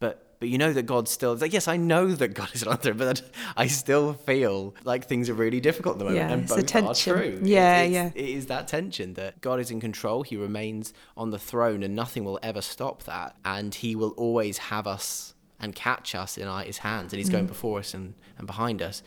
but 0.00 0.26
but 0.40 0.48
you 0.48 0.56
know 0.56 0.72
that 0.72 0.84
God's 0.84 1.10
still 1.10 1.36
like, 1.36 1.52
yes, 1.52 1.68
I 1.68 1.76
know 1.76 2.08
that 2.08 2.28
God 2.28 2.48
is 2.54 2.64
not 2.64 2.82
there, 2.82 2.94
but 2.94 3.22
I 3.56 3.66
still 3.66 4.14
feel 4.14 4.74
like 4.84 5.06
things 5.06 5.28
are 5.28 5.34
really 5.34 5.60
difficult 5.60 5.96
at 5.96 5.98
the 5.98 6.04
moment, 6.06 6.28
yeah, 6.28 6.32
and 6.32 6.48
both 6.48 6.74
are 6.74 6.94
true. 6.94 7.40
Yeah, 7.44 7.82
it's, 7.82 7.92
yeah. 7.92 8.10
It 8.14 8.28
is 8.28 8.46
that 8.46 8.66
tension 8.66 9.14
that 9.14 9.40
God 9.40 9.60
is 9.60 9.70
in 9.70 9.80
control. 9.80 10.22
He 10.22 10.36
remains 10.36 10.94
on 11.16 11.30
the 11.30 11.38
throne, 11.38 11.82
and 11.82 11.94
nothing 11.94 12.24
will 12.24 12.40
ever 12.42 12.62
stop 12.62 13.04
that, 13.04 13.36
and 13.44 13.74
He 13.74 13.94
will 13.94 14.10
always 14.12 14.58
have 14.58 14.86
us 14.86 15.34
and 15.60 15.74
catch 15.74 16.14
us 16.14 16.38
in 16.38 16.48
our, 16.48 16.62
his 16.62 16.78
hands, 16.78 17.12
and 17.12 17.18
he's 17.18 17.28
mm. 17.28 17.32
going 17.32 17.46
before 17.46 17.78
us 17.78 17.94
and, 17.94 18.14
and 18.38 18.46
behind 18.46 18.80
us. 18.82 19.02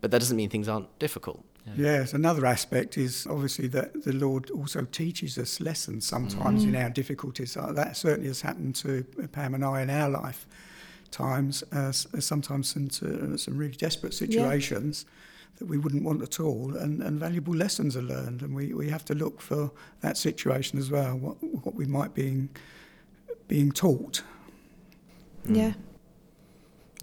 But 0.00 0.10
that 0.10 0.20
doesn't 0.20 0.36
mean 0.36 0.48
things 0.48 0.68
aren't 0.68 0.98
difficult. 0.98 1.44
Yeah. 1.66 1.72
Yes, 1.76 2.14
another 2.14 2.46
aspect 2.46 2.96
is 2.96 3.26
obviously 3.28 3.68
that 3.68 4.04
the 4.04 4.12
Lord 4.12 4.50
also 4.50 4.84
teaches 4.84 5.36
us 5.36 5.60
lessons 5.60 6.06
sometimes 6.06 6.64
mm. 6.64 6.68
in 6.68 6.76
our 6.76 6.90
difficulties. 6.90 7.56
Uh, 7.56 7.72
that 7.72 7.96
certainly 7.96 8.28
has 8.28 8.40
happened 8.40 8.76
to 8.76 9.04
Pam 9.32 9.54
and 9.54 9.64
I 9.64 9.82
in 9.82 9.90
our 9.90 10.08
life 10.08 10.46
times, 11.10 11.62
uh, 11.72 11.92
sometimes 11.92 12.76
into 12.76 13.36
some 13.36 13.58
really 13.58 13.76
desperate 13.76 14.14
situations. 14.14 15.04
Yeah. 15.06 15.16
That 15.58 15.66
we 15.66 15.76
wouldn't 15.76 16.04
want 16.04 16.22
at 16.22 16.40
all, 16.40 16.74
and, 16.74 17.02
and 17.02 17.20
valuable 17.20 17.54
lessons 17.54 17.94
are 17.94 18.02
learned, 18.02 18.40
and 18.40 18.54
we, 18.54 18.72
we 18.72 18.88
have 18.88 19.04
to 19.06 19.14
look 19.14 19.42
for 19.42 19.70
that 20.00 20.16
situation 20.16 20.78
as 20.78 20.90
well, 20.90 21.18
what, 21.18 21.36
what 21.42 21.74
we 21.74 21.84
might 21.84 22.14
be 22.14 22.48
being 23.46 23.70
taught. 23.70 24.22
Mm. 25.50 25.56
Yeah. 25.56 25.72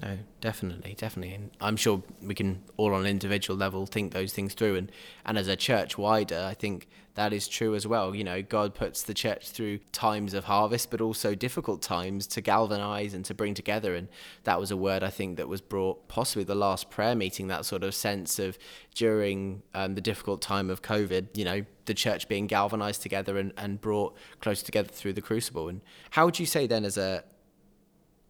No, 0.02 0.18
definitely, 0.42 0.94
definitely. 0.96 1.34
And 1.34 1.50
I'm 1.60 1.76
sure 1.76 2.04
we 2.22 2.36
can 2.36 2.62
all 2.78 2.94
on 2.94 3.02
an 3.02 3.08
individual 3.08 3.58
level 3.58 3.88
think 3.88 4.14
those 4.14 4.32
things 4.32 4.54
through. 4.54 4.76
And, 4.76 4.92
and 5.26 5.38
as 5.38 5.48
a 5.48 5.56
church 5.56 5.98
wider, 5.98 6.46
I 6.48 6.54
think 6.54 6.88
that 7.16 7.34
is 7.34 7.48
true 7.48 7.74
as 7.74 7.88
well. 7.88 8.14
You 8.14 8.24
know, 8.24 8.44
God 8.44 8.76
puts 8.76 9.02
the 9.02 9.16
church 9.16 9.50
through 9.50 9.80
times 9.92 10.36
of 10.36 10.44
harvest, 10.44 10.92
but 10.92 11.02
also 11.02 11.34
difficult 11.34 11.82
times 11.82 12.28
to 12.28 12.42
galvanize 12.42 13.16
and 13.16 13.26
to 13.26 13.34
bring 13.34 13.56
together. 13.56 13.96
And 13.96 14.08
that 14.44 14.60
was 14.60 14.70
a 14.70 14.78
word 14.78 15.02
I 15.02 15.10
think 15.10 15.38
that 15.38 15.48
was 15.48 15.62
brought 15.62 16.08
possibly 16.08 16.44
the 16.44 16.54
last 16.54 16.92
prayer 16.92 17.16
meeting, 17.16 17.48
that 17.48 17.66
sort 17.66 17.84
of 17.84 17.96
sense 17.96 18.38
of 18.38 18.60
during 18.94 19.64
um, 19.74 19.96
the 19.96 20.02
difficult 20.02 20.44
time 20.44 20.70
of 20.70 20.84
COVID, 20.84 21.36
you 21.36 21.44
know, 21.44 21.66
the 21.86 21.96
church 21.96 22.28
being 22.28 22.46
galvanized 22.46 23.02
together 23.02 23.40
and, 23.40 23.52
and 23.58 23.82
brought 23.82 24.16
closer 24.42 24.64
together 24.64 24.90
through 24.90 25.14
the 25.14 25.22
crucible. 25.22 25.70
And 25.70 25.82
how 26.12 26.26
would 26.26 26.38
you 26.38 26.46
say 26.46 26.68
then, 26.68 26.86
as 26.86 26.98
a 26.98 27.24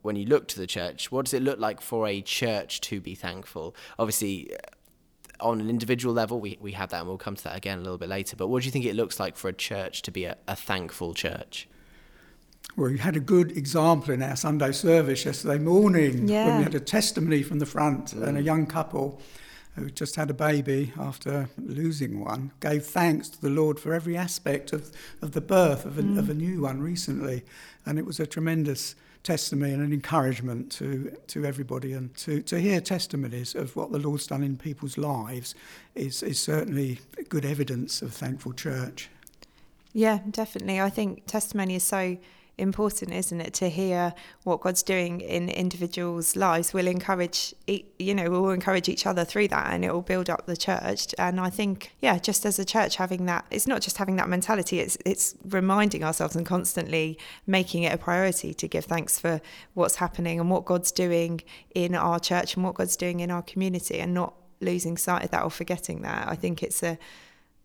when 0.02 0.16
you 0.16 0.26
look 0.26 0.48
to 0.50 0.60
the 0.60 0.68
church, 0.68 1.12
what 1.12 1.26
does 1.26 1.34
it 1.34 1.42
look 1.42 1.60
like 1.60 1.82
for 1.82 2.08
a 2.08 2.22
church 2.22 2.82
to 2.82 3.02
be 3.02 3.16
thankful? 3.16 3.76
Obviously, 4.00 4.54
uh, 4.54 4.58
on 5.40 5.62
an 5.62 5.70
individual 5.70 6.14
level, 6.14 6.40
we, 6.40 6.58
we 6.60 6.72
have 6.72 6.90
that, 6.90 7.00
and 7.00 7.08
we'll 7.08 7.18
come 7.18 7.36
to 7.36 7.44
that 7.44 7.56
again 7.56 7.80
a 7.80 7.82
little 7.82 7.98
bit 7.98 8.10
later. 8.10 8.36
But 8.36 8.48
what 8.48 8.62
do 8.62 8.66
you 8.66 8.72
think 8.72 8.86
it 8.86 8.96
looks 8.96 9.20
like 9.20 9.36
for 9.36 9.50
a 9.50 9.54
church 9.54 10.02
to 10.04 10.12
be 10.12 10.26
a, 10.26 10.38
a 10.48 10.56
thankful 10.56 11.14
church? 11.14 11.68
Well, 12.76 12.92
we 12.92 12.98
had 13.00 13.16
a 13.16 13.20
good 13.20 13.58
example 13.58 14.14
in 14.14 14.22
our 14.22 14.36
Sunday 14.36 14.72
service 14.72 15.26
yesterday 15.26 15.58
morning 15.58 16.28
Yeah. 16.28 16.48
when 16.48 16.58
we 16.58 16.64
had 16.64 16.76
a 16.76 16.80
testimony 16.80 17.42
from 17.44 17.60
the 17.60 17.66
front 17.66 18.14
and 18.14 18.38
a 18.38 18.42
mm. 18.42 18.46
young 18.46 18.66
couple 18.68 19.22
who 19.76 19.90
just 19.90 20.16
had 20.16 20.30
a 20.30 20.34
baby 20.34 20.92
after 20.98 21.50
losing 21.58 22.20
one 22.20 22.52
gave 22.60 22.86
thanks 22.86 23.30
to 23.30 23.42
the 23.42 23.50
Lord 23.50 23.80
for 23.80 23.94
every 23.94 24.18
aspect 24.18 24.74
of, 24.74 24.92
of 25.22 25.32
the 25.32 25.42
birth 25.42 25.86
of 25.86 25.98
a, 25.98 26.02
of 26.02 26.26
mm. 26.26 26.30
a 26.30 26.34
new 26.34 26.62
one 26.62 26.82
recently. 26.82 27.44
And 27.86 27.98
it 27.98 28.06
was 28.06 28.20
a 28.20 28.28
tremendous 28.28 28.96
testimony 29.28 29.74
and 29.74 29.84
an 29.84 29.92
encouragement 29.92 30.72
to, 30.72 31.12
to 31.28 31.44
everybody. 31.44 31.92
And 31.92 32.16
to, 32.16 32.42
to 32.44 32.60
hear 32.60 32.80
testimonies 32.80 33.56
of 33.56 33.76
what 33.76 33.92
the 33.92 34.00
Lord's 34.00 34.26
done 34.26 34.42
in 34.42 34.56
people's 34.56 34.98
lives 34.98 35.54
is, 35.96 36.24
is 36.24 36.40
certainly 36.40 37.00
good 37.28 37.44
evidence 37.44 38.02
of 38.02 38.14
thankful 38.14 38.54
church. 38.54 39.10
Yeah, 39.92 40.20
definitely. 40.32 40.80
I 40.80 40.90
think 40.90 41.26
testimony 41.26 41.76
is 41.76 41.84
so 41.84 42.18
important, 42.58 43.14
isn't 43.14 43.40
it? 43.40 43.54
To 43.56 43.70
hear 43.70 44.14
what 44.44 44.62
God's 44.62 44.84
doing 44.84 45.22
in 45.22 45.50
individuals' 45.50 46.36
lives 46.36 46.74
We'll 46.74 46.88
encourage, 46.88 47.54
you 47.68 48.16
know, 48.16 48.30
we'll 48.30 48.50
encourage 48.50 48.90
each 48.90 49.06
other 49.06 49.24
through 49.24 49.50
that, 49.50 49.72
and 49.72 49.86
it 49.86 49.94
will 49.94 50.02
build 50.02 50.30
up 50.30 50.46
the 50.46 50.58
church. 50.58 51.14
And 51.18 51.40
I 51.40 51.50
think, 51.50 51.96
yeah, 52.00 52.18
just 52.18 52.46
as 52.46 52.60
a 52.60 52.66
church, 52.66 52.96
having 52.98 53.26
that, 53.26 53.46
it's 53.52 53.68
not 53.68 53.82
just 53.82 53.98
having 53.98 54.16
that 54.18 54.30
mentality; 54.30 54.80
it's 54.80 54.98
it's 55.06 55.36
reminding 55.46 56.04
ourselves 56.04 56.36
and 56.36 56.46
constantly 56.46 57.18
making 57.46 57.84
it 57.84 57.94
a 57.94 57.98
priority 57.98 58.54
to 58.54 58.68
give 58.68 58.86
thanks 58.86 59.20
for 59.20 59.42
what's 59.74 59.96
happening 59.96 60.40
and 60.40 60.50
what 60.50 60.66
God's 60.66 60.92
doing 60.92 61.42
in 61.76 61.96
our 61.96 62.20
church 62.20 62.56
and 62.56 62.64
what 62.64 62.76
God's 62.76 62.96
doing 62.96 63.20
in 63.20 63.32
our 63.32 63.42
community, 63.42 64.00
and 64.00 64.14
not 64.14 64.34
losing 64.60 64.98
sight 64.98 65.24
of 65.24 65.32
that 65.32 65.44
or 65.44 65.52
forgetting 65.52 66.02
that. 66.02 66.28
I 66.28 66.36
think 66.36 66.64
it's 66.64 66.82
a 66.82 66.98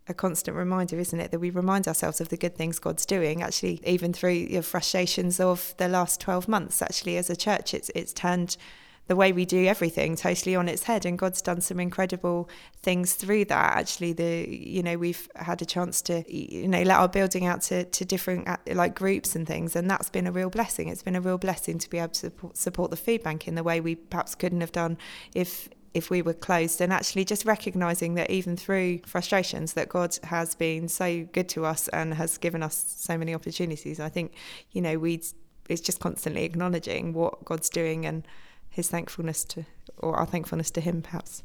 a 0.08 0.14
constant 0.14 0.56
reminder, 0.56 0.98
isn't 0.98 1.20
it, 1.20 1.30
that 1.30 1.38
we 1.38 1.50
remind 1.50 1.86
ourselves 1.86 2.20
of 2.20 2.28
the 2.28 2.36
good 2.36 2.56
things 2.56 2.78
God's 2.78 3.06
doing. 3.06 3.42
Actually, 3.42 3.80
even 3.86 4.12
through 4.12 4.46
the 4.46 4.62
frustrations 4.62 5.38
of 5.38 5.74
the 5.78 5.88
last 5.88 6.20
twelve 6.20 6.48
months, 6.48 6.82
actually, 6.82 7.16
as 7.16 7.30
a 7.30 7.36
church, 7.36 7.74
it's 7.74 7.90
it's 7.94 8.12
turned 8.12 8.56
the 9.08 9.16
way 9.16 9.32
we 9.32 9.44
do 9.44 9.66
everything 9.66 10.14
totally 10.14 10.54
on 10.54 10.68
its 10.68 10.84
head, 10.84 11.04
and 11.04 11.18
God's 11.18 11.42
done 11.42 11.60
some 11.60 11.80
incredible 11.80 12.48
things 12.82 13.14
through 13.14 13.44
that. 13.46 13.76
Actually, 13.76 14.12
the 14.12 14.46
you 14.48 14.82
know 14.82 14.96
we've 14.96 15.28
had 15.36 15.62
a 15.62 15.66
chance 15.66 16.02
to 16.02 16.24
you 16.32 16.68
know 16.68 16.82
let 16.82 16.98
our 16.98 17.08
building 17.08 17.46
out 17.46 17.62
to 17.62 17.84
to 17.84 18.04
different 18.04 18.48
uh, 18.48 18.56
like 18.72 18.94
groups 18.94 19.36
and 19.36 19.46
things, 19.46 19.76
and 19.76 19.88
that's 19.90 20.10
been 20.10 20.26
a 20.26 20.32
real 20.32 20.50
blessing. 20.50 20.88
It's 20.88 21.02
been 21.02 21.16
a 21.16 21.20
real 21.20 21.38
blessing 21.38 21.78
to 21.78 21.90
be 21.90 21.98
able 21.98 22.08
to 22.08 22.20
support, 22.20 22.56
support 22.56 22.90
the 22.90 22.96
food 22.96 23.22
bank 23.22 23.46
in 23.46 23.54
the 23.54 23.62
way 23.62 23.80
we 23.80 23.94
perhaps 23.94 24.34
couldn't 24.34 24.60
have 24.60 24.72
done 24.72 24.98
if 25.34 25.68
if 25.94 26.10
we 26.10 26.22
were 26.22 26.32
closed 26.32 26.80
and 26.80 26.92
actually 26.92 27.24
just 27.24 27.44
recognizing 27.44 28.14
that 28.14 28.30
even 28.30 28.56
through 28.56 29.00
frustrations 29.04 29.74
that 29.74 29.88
God 29.88 30.18
has 30.24 30.54
been 30.54 30.88
so 30.88 31.24
good 31.32 31.48
to 31.50 31.64
us 31.64 31.88
and 31.88 32.14
has 32.14 32.38
given 32.38 32.62
us 32.62 32.94
so 32.98 33.18
many 33.18 33.34
opportunities 33.34 34.00
I 34.00 34.08
think 34.08 34.34
you 34.72 34.80
know 34.80 34.98
we 34.98 35.22
it's 35.68 35.80
just 35.80 36.00
constantly 36.00 36.44
acknowledging 36.44 37.12
what 37.12 37.44
God's 37.44 37.68
doing 37.68 38.04
and 38.06 38.26
his 38.68 38.88
thankfulness 38.88 39.44
to 39.44 39.64
or 39.98 40.16
our 40.16 40.26
thankfulness 40.26 40.70
to 40.72 40.80
him 40.80 41.02
perhaps 41.02 41.42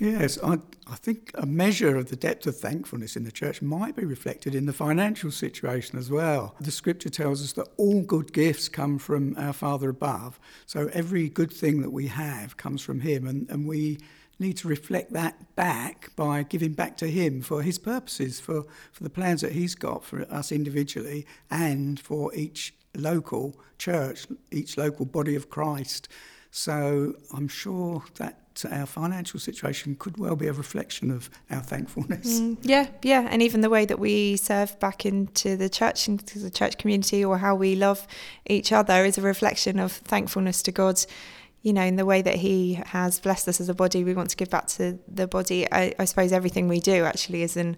Yes, 0.00 0.38
I, 0.42 0.54
I 0.86 0.94
think 0.94 1.30
a 1.34 1.44
measure 1.44 1.94
of 1.94 2.08
the 2.08 2.16
depth 2.16 2.46
of 2.46 2.56
thankfulness 2.56 3.16
in 3.16 3.24
the 3.24 3.30
church 3.30 3.60
might 3.60 3.94
be 3.94 4.06
reflected 4.06 4.54
in 4.54 4.64
the 4.64 4.72
financial 4.72 5.30
situation 5.30 5.98
as 5.98 6.10
well. 6.10 6.54
The 6.58 6.70
scripture 6.70 7.10
tells 7.10 7.44
us 7.44 7.52
that 7.52 7.68
all 7.76 8.00
good 8.00 8.32
gifts 8.32 8.70
come 8.70 8.98
from 8.98 9.36
our 9.36 9.52
Father 9.52 9.90
above. 9.90 10.40
So 10.64 10.88
every 10.94 11.28
good 11.28 11.52
thing 11.52 11.82
that 11.82 11.90
we 11.90 12.06
have 12.06 12.56
comes 12.56 12.80
from 12.80 13.00
Him, 13.00 13.26
and, 13.26 13.46
and 13.50 13.68
we 13.68 13.98
need 14.38 14.56
to 14.56 14.68
reflect 14.68 15.12
that 15.12 15.54
back 15.54 16.16
by 16.16 16.44
giving 16.44 16.72
back 16.72 16.96
to 16.96 17.06
Him 17.06 17.42
for 17.42 17.60
His 17.60 17.78
purposes, 17.78 18.40
for, 18.40 18.64
for 18.92 19.04
the 19.04 19.10
plans 19.10 19.42
that 19.42 19.52
He's 19.52 19.74
got 19.74 20.02
for 20.02 20.22
us 20.32 20.50
individually 20.50 21.26
and 21.50 22.00
for 22.00 22.34
each 22.34 22.74
local 22.96 23.60
church, 23.76 24.26
each 24.50 24.78
local 24.78 25.04
body 25.04 25.34
of 25.36 25.50
Christ. 25.50 26.08
So 26.50 27.16
I'm 27.34 27.48
sure 27.48 28.02
that 28.14 28.39
our 28.70 28.86
financial 28.86 29.40
situation 29.40 29.96
could 29.98 30.18
well 30.18 30.36
be 30.36 30.46
a 30.46 30.52
reflection 30.52 31.10
of 31.10 31.30
our 31.50 31.62
thankfulness. 31.62 32.40
Mm, 32.40 32.58
yeah, 32.62 32.88
yeah, 33.02 33.26
and 33.30 33.42
even 33.42 33.60
the 33.60 33.70
way 33.70 33.84
that 33.84 33.98
we 33.98 34.36
serve 34.36 34.78
back 34.80 35.06
into 35.06 35.56
the 35.56 35.68
church, 35.68 36.08
into 36.08 36.38
the 36.38 36.50
church 36.50 36.78
community, 36.78 37.24
or 37.24 37.38
how 37.38 37.54
we 37.54 37.74
love 37.74 38.06
each 38.46 38.72
other 38.72 39.04
is 39.04 39.18
a 39.18 39.22
reflection 39.22 39.78
of 39.78 39.92
thankfulness 39.92 40.62
to 40.62 40.72
God. 40.72 41.04
You 41.62 41.72
know, 41.72 41.82
in 41.82 41.96
the 41.96 42.06
way 42.06 42.22
that 42.22 42.36
He 42.36 42.74
has 42.86 43.20
blessed 43.20 43.48
us 43.48 43.60
as 43.60 43.68
a 43.68 43.74
body, 43.74 44.02
we 44.02 44.14
want 44.14 44.30
to 44.30 44.36
give 44.36 44.50
back 44.50 44.66
to 44.68 44.98
the 45.06 45.26
body. 45.26 45.70
I, 45.70 45.94
I 45.98 46.04
suppose 46.06 46.32
everything 46.32 46.68
we 46.68 46.80
do 46.80 47.04
actually 47.04 47.42
is 47.42 47.56
in 47.56 47.76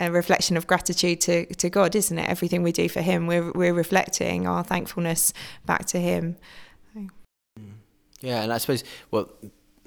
a 0.00 0.10
reflection 0.10 0.56
of 0.56 0.66
gratitude 0.66 1.20
to, 1.22 1.46
to 1.54 1.70
God, 1.70 1.94
isn't 1.94 2.18
it? 2.18 2.28
Everything 2.28 2.62
we 2.62 2.72
do 2.72 2.88
for 2.88 3.00
Him, 3.00 3.26
we're 3.26 3.52
we're 3.52 3.74
reflecting 3.74 4.46
our 4.46 4.64
thankfulness 4.64 5.32
back 5.64 5.86
to 5.86 5.98
Him. 5.98 6.36
Yeah, 8.20 8.42
and 8.42 8.52
I 8.52 8.58
suppose 8.58 8.84
well, 9.10 9.28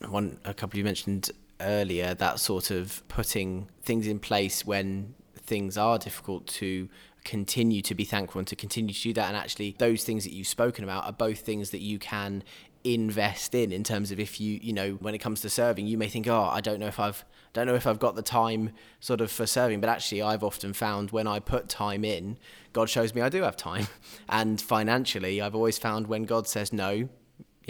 one 0.10 0.40
a 0.46 0.54
couple 0.54 0.78
you 0.78 0.84
mentioned 0.84 1.32
earlier 1.62 2.14
that 2.14 2.40
sort 2.40 2.72
of 2.72 3.08
putting 3.08 3.70
things 3.82 4.08
in 4.08 4.20
place 4.20 4.66
when 4.66 5.14
things 5.36 5.78
are 5.78 5.98
difficult 5.98 6.48
to 6.48 6.90
continue 7.24 7.82
to 7.82 7.96
be 7.96 8.04
thankful 8.04 8.40
and 8.40 8.48
to 8.48 8.56
continue 8.56 8.94
to 8.94 9.02
do 9.02 9.14
that. 9.14 9.28
And 9.28 9.38
actually 9.38 9.76
those 9.80 10.04
things 10.04 10.24
that 10.24 10.34
you've 10.34 10.48
spoken 10.48 10.84
about 10.84 11.06
are 11.06 11.14
both 11.14 11.40
things 11.40 11.72
that 11.72 11.82
you 11.82 12.00
can 12.00 12.44
invest 12.84 13.56
in 13.56 13.72
in 13.72 13.84
terms 13.84 14.12
of 14.12 14.20
if 14.20 14.40
you 14.40 14.60
you 14.62 14.72
know 14.72 14.92
when 15.00 15.16
it 15.16 15.18
comes 15.18 15.42
to 15.42 15.50
serving 15.50 15.88
you 15.88 15.98
may 15.98 16.08
think 16.08 16.28
oh 16.28 16.44
I 16.44 16.62
don't 16.62 16.80
know 16.80 16.86
if 16.86 17.00
I've 17.00 17.26
don't 17.52 17.66
know 17.66 17.74
if 17.74 17.88
I've 17.88 17.98
got 17.98 18.16
the 18.16 18.22
time 18.22 18.72
sort 19.00 19.22
of 19.22 19.32
for 19.32 19.48
serving. 19.48 19.82
But 19.82 19.90
actually 19.90 20.22
I've 20.22 20.44
often 20.44 20.74
found 20.74 21.12
when 21.12 21.26
I 21.26 21.40
put 21.40 21.68
time 21.68 22.06
in 22.06 22.38
God 22.74 22.90
shows 22.90 23.16
me 23.16 23.22
I 23.22 23.30
do 23.30 23.42
have 23.42 23.58
time. 23.58 23.88
And 24.30 24.62
financially 24.62 25.42
I've 25.42 25.56
always 25.56 25.78
found 25.78 26.08
when 26.08 26.24
God 26.24 26.48
says 26.48 26.72
no 26.72 26.92
you 26.92 27.10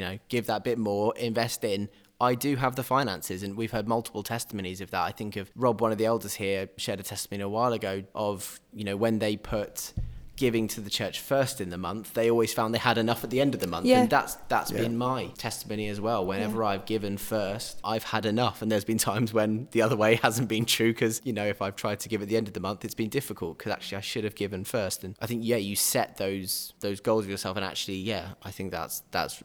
know 0.03 0.19
give 0.27 0.47
that 0.47 0.63
bit 0.63 0.77
more 0.77 1.15
invest 1.15 1.63
in 1.63 1.87
I 2.21 2.35
do 2.35 2.55
have 2.55 2.75
the 2.75 2.83
finances, 2.83 3.43
and 3.43 3.57
we've 3.57 3.71
heard 3.71 3.87
multiple 3.87 4.23
testimonies 4.23 4.79
of 4.81 4.91
that. 4.91 5.01
I 5.01 5.11
think 5.11 5.35
of 5.35 5.51
Rob, 5.55 5.81
one 5.81 5.91
of 5.91 5.97
the 5.97 6.05
elders 6.05 6.35
here, 6.35 6.69
shared 6.77 6.99
a 6.99 7.03
testimony 7.03 7.43
a 7.43 7.49
while 7.49 7.73
ago 7.73 8.03
of 8.15 8.59
you 8.73 8.83
know 8.83 8.95
when 8.95 9.19
they 9.19 9.35
put 9.37 9.93
giving 10.37 10.67
to 10.67 10.81
the 10.81 10.89
church 10.89 11.21
first 11.21 11.61
in 11.61 11.69
the 11.69 11.77
month, 11.77 12.13
they 12.13 12.29
always 12.29 12.53
found 12.53 12.73
they 12.73 12.77
had 12.77 12.97
enough 12.97 13.23
at 13.23 13.29
the 13.29 13.39
end 13.39 13.53
of 13.55 13.61
the 13.61 13.67
month, 13.67 13.85
Yeah. 13.85 14.01
and 14.01 14.09
that's 14.09 14.35
that's 14.49 14.69
Yeah. 14.71 14.81
been 14.81 14.97
my 14.97 15.27
testimony 15.37 15.87
as 15.87 16.01
well. 16.01 16.25
Whenever 16.25 16.61
I've 16.63 16.85
given 16.85 17.17
first, 17.17 17.79
I've 17.85 18.03
had 18.03 18.25
enough, 18.25 18.61
and 18.61 18.69
there's 18.71 18.83
been 18.85 18.97
times 18.97 19.33
when 19.33 19.67
the 19.71 19.81
other 19.81 19.95
way 19.95 20.15
hasn't 20.23 20.47
been 20.49 20.65
true 20.65 20.91
because 20.93 21.21
you 21.23 21.31
know 21.33 21.45
if 21.45 21.61
I've 21.61 21.75
tried 21.77 21.99
to 22.01 22.09
give 22.09 22.21
at 22.21 22.27
the 22.27 22.35
end 22.37 22.47
of 22.49 22.53
the 22.53 22.59
month, 22.59 22.83
it's 22.85 22.95
been 22.95 23.09
difficult 23.09 23.57
because 23.57 23.71
actually 23.71 23.97
I 23.97 24.01
should 24.01 24.23
have 24.25 24.35
given 24.35 24.63
first, 24.65 25.03
and 25.03 25.15
I 25.21 25.25
think 25.25 25.41
yeah, 25.45 25.55
you 25.57 25.75
set 25.77 26.17
those 26.17 26.73
those 26.81 26.99
goals 27.01 27.23
of 27.25 27.29
yourself, 27.29 27.55
and 27.57 27.65
actually 27.65 27.97
yeah, 27.97 28.33
I 28.43 28.51
think 28.51 28.71
that's 28.71 29.03
that's 29.11 29.41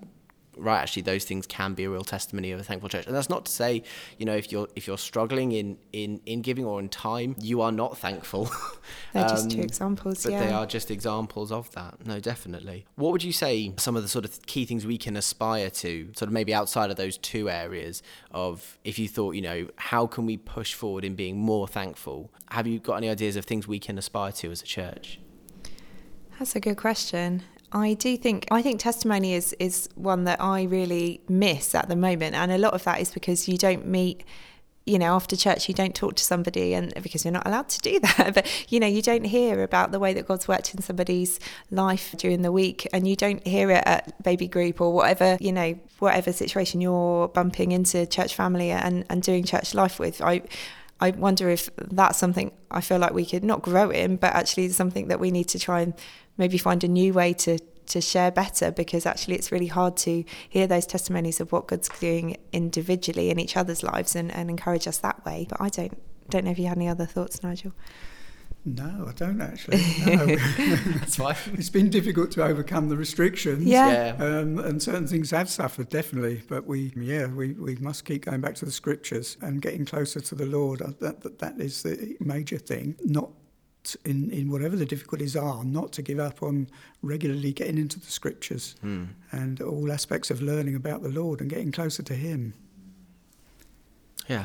right 0.60 0.80
actually 0.80 1.02
those 1.02 1.24
things 1.24 1.46
can 1.46 1.74
be 1.74 1.84
a 1.84 1.90
real 1.90 2.04
testimony 2.04 2.52
of 2.52 2.60
a 2.60 2.62
thankful 2.62 2.88
church 2.88 3.06
and 3.06 3.14
that's 3.16 3.28
not 3.30 3.44
to 3.46 3.52
say 3.52 3.82
you 4.18 4.26
know 4.26 4.34
if 4.36 4.52
you're 4.52 4.68
if 4.76 4.86
you're 4.86 4.98
struggling 4.98 5.52
in 5.52 5.76
in 5.92 6.20
in 6.26 6.42
giving 6.42 6.64
or 6.64 6.78
in 6.78 6.88
time 6.88 7.34
you 7.40 7.60
are 7.60 7.72
not 7.72 7.96
thankful 7.98 8.50
They're 9.12 9.28
just 9.28 9.50
two 9.50 9.58
Um, 9.58 9.64
examples. 9.64 10.22
but 10.22 10.32
yeah. 10.32 10.46
they 10.46 10.52
are 10.52 10.66
just 10.66 10.90
examples 10.90 11.50
of 11.50 11.70
that 11.72 12.06
no 12.06 12.20
definitely 12.20 12.86
what 12.96 13.12
would 13.12 13.24
you 13.24 13.32
say 13.32 13.72
some 13.78 13.96
of 13.96 14.02
the 14.02 14.08
sort 14.08 14.24
of 14.24 14.40
key 14.46 14.64
things 14.64 14.86
we 14.86 14.98
can 14.98 15.16
aspire 15.16 15.70
to 15.70 16.10
sort 16.14 16.28
of 16.28 16.32
maybe 16.32 16.52
outside 16.54 16.90
of 16.90 16.96
those 16.96 17.16
two 17.18 17.48
areas 17.50 18.02
of 18.30 18.78
if 18.84 18.98
you 18.98 19.08
thought 19.08 19.32
you 19.34 19.42
know 19.42 19.68
how 19.76 20.06
can 20.06 20.26
we 20.26 20.36
push 20.36 20.74
forward 20.74 21.04
in 21.04 21.14
being 21.14 21.38
more 21.38 21.66
thankful 21.66 22.30
have 22.50 22.66
you 22.66 22.78
got 22.78 22.96
any 22.96 23.08
ideas 23.08 23.36
of 23.36 23.44
things 23.44 23.66
we 23.66 23.78
can 23.78 23.96
aspire 23.98 24.32
to 24.32 24.50
as 24.50 24.60
a 24.62 24.64
church 24.66 25.18
That's 26.38 26.56
a 26.56 26.60
good 26.60 26.76
question. 26.78 27.42
I 27.72 27.94
do 27.94 28.16
think 28.16 28.46
I 28.50 28.62
think 28.62 28.80
testimony 28.80 29.34
is 29.34 29.54
is 29.58 29.88
one 29.94 30.24
that 30.24 30.40
I 30.40 30.64
really 30.64 31.20
miss 31.28 31.74
at 31.74 31.88
the 31.88 31.96
moment, 31.96 32.34
and 32.34 32.50
a 32.50 32.58
lot 32.58 32.74
of 32.74 32.84
that 32.84 33.00
is 33.00 33.10
because 33.12 33.48
you 33.48 33.56
don't 33.56 33.86
meet 33.86 34.24
you 34.86 34.98
know, 34.98 35.14
after 35.14 35.36
church, 35.36 35.68
you 35.68 35.74
don't 35.74 35.94
talk 35.94 36.16
to 36.16 36.24
somebody, 36.24 36.74
and 36.74 36.92
because 37.02 37.24
you're 37.24 37.32
not 37.32 37.46
allowed 37.46 37.68
to 37.68 37.80
do 37.80 38.00
that, 38.16 38.34
but 38.34 38.72
you 38.72 38.80
know, 38.80 38.86
you 38.86 39.02
don't 39.02 39.24
hear 39.24 39.62
about 39.62 39.92
the 39.92 39.98
way 39.98 40.12
that 40.14 40.26
God's 40.26 40.48
worked 40.48 40.74
in 40.74 40.82
somebody's 40.82 41.38
life 41.70 42.14
during 42.16 42.42
the 42.42 42.50
week, 42.50 42.88
and 42.92 43.06
you 43.06 43.14
don't 43.14 43.46
hear 43.46 43.70
it 43.70 43.84
at 43.86 44.20
baby 44.22 44.48
group 44.48 44.80
or 44.80 44.92
whatever, 44.92 45.36
you 45.40 45.52
know, 45.52 45.78
whatever 45.98 46.32
situation 46.32 46.80
you're 46.80 47.28
bumping 47.28 47.72
into 47.72 48.06
church 48.06 48.34
family 48.34 48.70
and, 48.70 49.04
and 49.10 49.22
doing 49.22 49.44
church 49.44 49.74
life 49.74 49.98
with. 49.98 50.20
I, 50.22 50.42
I 51.00 51.10
wonder 51.10 51.48
if 51.48 51.70
that's 51.76 52.18
something 52.18 52.52
I 52.70 52.80
feel 52.80 52.98
like 52.98 53.14
we 53.14 53.24
could 53.24 53.44
not 53.44 53.62
grow 53.62 53.90
in, 53.90 54.16
but 54.16 54.34
actually 54.34 54.68
something 54.68 55.08
that 55.08 55.18
we 55.18 55.30
need 55.30 55.48
to 55.48 55.58
try 55.58 55.80
and 55.80 55.94
maybe 56.36 56.58
find 56.58 56.84
a 56.84 56.88
new 56.88 57.12
way 57.12 57.32
to 57.34 57.58
to 57.86 58.00
share 58.00 58.30
better 58.30 58.70
because 58.70 59.04
actually 59.04 59.34
it's 59.34 59.50
really 59.50 59.66
hard 59.66 59.96
to 59.96 60.22
hear 60.48 60.68
those 60.68 60.86
testimonies 60.86 61.40
of 61.40 61.50
what 61.50 61.66
God's 61.66 61.88
doing 61.98 62.36
individually 62.52 63.30
in 63.30 63.40
each 63.40 63.56
other's 63.56 63.82
lives 63.82 64.14
and, 64.14 64.30
and 64.32 64.48
encourage 64.48 64.86
us 64.86 64.98
that 64.98 65.24
way. 65.24 65.46
But 65.48 65.60
I 65.60 65.68
don't 65.70 66.00
don't 66.28 66.44
know 66.44 66.52
if 66.52 66.58
you 66.58 66.66
had 66.66 66.76
any 66.76 66.88
other 66.88 67.06
thoughts, 67.06 67.42
Nigel. 67.42 67.72
No, 68.64 69.06
I 69.08 69.12
don't 69.12 69.40
actually. 69.40 69.78
No. 70.04 70.26
That's 70.98 71.16
fine. 71.16 71.36
it's 71.54 71.70
been 71.70 71.88
difficult 71.88 72.30
to 72.32 72.44
overcome 72.44 72.88
the 72.90 72.96
restrictions. 72.96 73.64
Yeah. 73.64 74.14
Yeah. 74.18 74.24
Um, 74.24 74.58
and 74.58 74.82
certain 74.82 75.06
things 75.06 75.30
have 75.30 75.48
suffered, 75.48 75.88
definitely. 75.88 76.42
But 76.46 76.66
we, 76.66 76.92
yeah, 76.94 77.26
we, 77.28 77.52
we 77.54 77.76
must 77.76 78.04
keep 78.04 78.26
going 78.26 78.42
back 78.42 78.54
to 78.56 78.66
the 78.66 78.70
scriptures 78.70 79.38
and 79.40 79.62
getting 79.62 79.86
closer 79.86 80.20
to 80.20 80.34
the 80.34 80.44
Lord. 80.46 80.82
Uh, 80.82 80.90
That, 81.00 81.22
that, 81.22 81.38
that 81.38 81.58
is 81.58 81.82
the 81.82 82.16
major 82.20 82.58
thing. 82.58 82.96
Not 83.02 83.30
in, 84.04 84.30
in 84.30 84.50
whatever 84.50 84.76
the 84.76 84.84
difficulties 84.84 85.36
are, 85.36 85.64
not 85.64 85.90
to 85.92 86.02
give 86.02 86.18
up 86.18 86.42
on 86.42 86.68
regularly 87.00 87.52
getting 87.54 87.78
into 87.78 87.98
the 87.98 88.10
scriptures 88.10 88.76
and 88.82 89.62
all 89.62 89.90
aspects 89.90 90.30
of 90.30 90.42
learning 90.42 90.74
about 90.74 91.02
the 91.02 91.08
Lord 91.08 91.40
and 91.40 91.48
getting 91.48 91.72
closer 91.72 92.02
to 92.02 92.14
Him. 92.14 92.52
Yeah. 94.28 94.44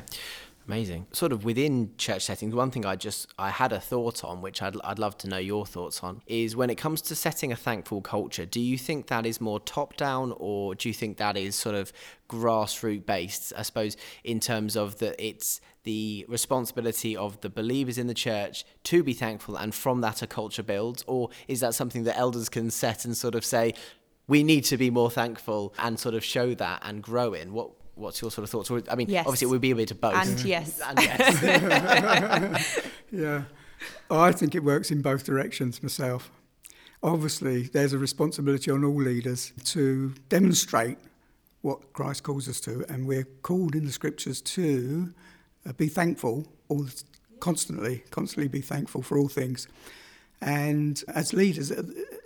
Amazing. 0.67 1.05
Sort 1.11 1.31
of 1.31 1.45
within 1.45 1.91
church 1.97 2.23
settings, 2.23 2.55
one 2.55 2.71
thing 2.71 2.87
I 2.87 2.95
just 2.95 3.27
I 3.37 3.51
had 3.51 3.71
a 3.71 3.79
thought 3.79 4.23
on, 4.23 4.41
which 4.41 4.63
I'd 4.63 4.75
I'd 4.83 4.97
love 4.97 5.15
to 5.19 5.27
know 5.27 5.37
your 5.37 5.63
thoughts 5.65 6.01
on, 6.01 6.21
is 6.25 6.55
when 6.55 6.71
it 6.71 6.75
comes 6.75 7.03
to 7.03 7.15
setting 7.15 7.51
a 7.51 7.55
thankful 7.55 8.01
culture. 8.01 8.47
Do 8.47 8.59
you 8.59 8.77
think 8.77 9.07
that 9.07 9.27
is 9.27 9.39
more 9.39 9.59
top 9.59 9.95
down, 9.95 10.33
or 10.37 10.73
do 10.73 10.89
you 10.89 10.93
think 10.93 11.17
that 11.17 11.37
is 11.37 11.55
sort 11.55 11.75
of 11.75 11.93
grassroots 12.27 13.05
based? 13.05 13.53
I 13.55 13.61
suppose 13.61 13.95
in 14.23 14.39
terms 14.39 14.75
of 14.75 14.97
that, 14.99 15.15
it's 15.23 15.61
the 15.83 16.25
responsibility 16.27 17.15
of 17.15 17.39
the 17.41 17.49
believers 17.49 17.99
in 17.99 18.07
the 18.07 18.15
church 18.15 18.65
to 18.85 19.03
be 19.03 19.13
thankful, 19.13 19.55
and 19.57 19.75
from 19.75 20.01
that 20.01 20.23
a 20.23 20.27
culture 20.27 20.63
builds, 20.63 21.03
or 21.05 21.29
is 21.47 21.59
that 21.59 21.75
something 21.75 22.05
that 22.05 22.17
elders 22.17 22.49
can 22.49 22.71
set 22.71 23.05
and 23.05 23.15
sort 23.15 23.35
of 23.35 23.45
say, 23.45 23.75
we 24.27 24.41
need 24.41 24.63
to 24.63 24.77
be 24.77 24.89
more 24.89 25.11
thankful 25.11 25.75
and 25.77 25.99
sort 25.99 26.15
of 26.15 26.23
show 26.23 26.55
that 26.55 26.81
and 26.83 27.03
grow 27.03 27.33
in? 27.33 27.53
What 27.53 27.69
What's 27.95 28.21
your 28.21 28.29
sort 28.31 28.43
of 28.43 28.49
thoughts? 28.49 28.69
Or, 28.69 28.81
I 28.89 28.95
mean, 28.95 29.09
Yes. 29.09 29.25
obviously 29.25 29.47
it 29.47 29.51
would 29.51 29.61
be 29.61 29.71
a 29.71 29.75
bit 29.75 29.91
of 29.91 30.01
both. 30.01 30.15
And 30.15 30.39
yes. 30.43 30.79
And 30.85 30.99
yes. 30.99 32.81
Yeah. 33.11 33.43
I 34.09 34.31
think 34.31 34.55
it 34.55 34.63
works 34.63 34.91
in 34.91 35.01
both 35.01 35.23
directions 35.25 35.81
myself. 35.81 36.31
Obviously, 37.01 37.63
there's 37.63 37.93
a 37.93 37.97
responsibility 37.97 38.71
on 38.71 38.83
all 38.83 38.95
leaders 38.95 39.53
to 39.65 40.13
demonstrate 40.29 40.97
what 41.61 41.93
Christ 41.93 42.23
calls 42.23 42.47
us 42.49 42.59
to, 42.61 42.85
and 42.89 43.07
we're 43.07 43.27
called 43.41 43.75
in 43.75 43.85
the 43.85 43.91
scriptures 43.91 44.41
to 44.41 45.13
uh, 45.67 45.73
be 45.73 45.87
thankful 45.87 46.45
all 46.67 46.83
the, 46.83 47.03
constantly, 47.39 48.03
constantly 48.11 48.47
be 48.47 48.61
thankful 48.61 49.01
for 49.01 49.17
all 49.17 49.27
things. 49.27 49.67
And 50.41 51.01
as 51.07 51.33
leaders, 51.33 51.71
uh, 51.71 51.83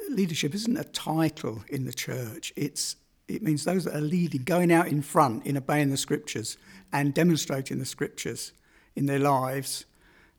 leadership 0.09 0.53
isn't 0.55 0.77
a 0.77 0.83
title 0.85 1.63
in 1.69 1.85
the 1.85 1.93
church. 1.93 2.51
It's 2.55 2.95
it 3.29 3.43
means 3.43 3.63
those 3.63 3.85
that 3.85 3.95
are 3.95 4.01
leading, 4.01 4.43
going 4.43 4.71
out 4.71 4.87
in 4.87 5.01
front 5.01 5.45
in 5.45 5.55
obeying 5.55 5.91
the 5.91 5.97
scriptures 5.97 6.57
and 6.91 7.13
demonstrating 7.13 7.79
the 7.79 7.85
scriptures 7.85 8.53
in 8.95 9.05
their 9.05 9.19
lives 9.19 9.85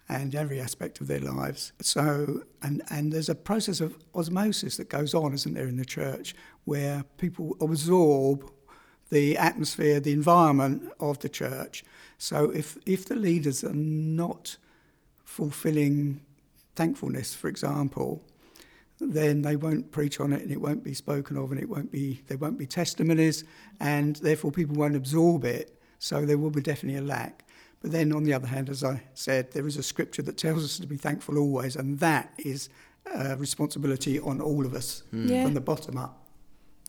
and 0.08 0.34
every 0.34 0.60
aspect 0.60 1.00
of 1.00 1.06
their 1.06 1.20
lives. 1.20 1.72
So, 1.80 2.42
and, 2.62 2.82
and 2.90 3.12
there's 3.12 3.28
a 3.28 3.34
process 3.34 3.80
of 3.80 3.96
osmosis 4.12 4.76
that 4.78 4.88
goes 4.88 5.14
on, 5.14 5.32
isn't 5.32 5.54
there, 5.54 5.68
in 5.68 5.76
the 5.76 5.84
church, 5.84 6.34
where 6.64 7.04
people 7.16 7.56
absorb 7.60 8.50
the 9.10 9.38
atmosphere, 9.38 10.00
the 10.00 10.12
environment 10.12 10.90
of 10.98 11.20
the 11.20 11.28
church. 11.28 11.84
So, 12.18 12.50
if, 12.50 12.76
if 12.86 13.06
the 13.06 13.14
leaders 13.14 13.62
are 13.62 13.72
not 13.72 14.56
fulfilling 15.24 16.22
thankfulness, 16.74 17.34
for 17.34 17.46
example, 17.46 18.20
then 19.00 19.42
they 19.42 19.56
won't 19.56 19.90
preach 19.90 20.20
on 20.20 20.32
it 20.32 20.42
and 20.42 20.50
it 20.50 20.60
won't 20.60 20.84
be 20.84 20.94
spoken 20.94 21.36
of 21.36 21.50
and 21.50 21.60
it 21.60 21.68
won't 21.68 21.90
be 21.90 22.22
there 22.28 22.38
won't 22.38 22.58
be 22.58 22.66
testimonies 22.66 23.44
and 23.80 24.16
therefore 24.16 24.52
people 24.52 24.76
won't 24.76 24.96
absorb 24.96 25.44
it 25.44 25.80
so 25.98 26.24
there 26.24 26.38
will 26.38 26.50
be 26.50 26.60
definitely 26.60 26.98
a 26.98 27.02
lack 27.02 27.44
but 27.80 27.92
then 27.92 28.12
on 28.12 28.24
the 28.24 28.32
other 28.32 28.46
hand 28.46 28.68
as 28.68 28.84
i 28.84 29.02
said 29.14 29.50
there 29.52 29.66
is 29.66 29.76
a 29.76 29.82
scripture 29.82 30.22
that 30.22 30.36
tells 30.36 30.64
us 30.64 30.78
to 30.78 30.86
be 30.86 30.96
thankful 30.96 31.38
always 31.38 31.76
and 31.76 31.98
that 31.98 32.32
is 32.38 32.68
a 33.14 33.36
responsibility 33.36 34.20
on 34.20 34.40
all 34.40 34.66
of 34.66 34.74
us 34.74 35.02
hmm. 35.10 35.28
Yeah. 35.28 35.44
from 35.44 35.54
the 35.54 35.60
bottom 35.60 35.96
up 35.96 36.26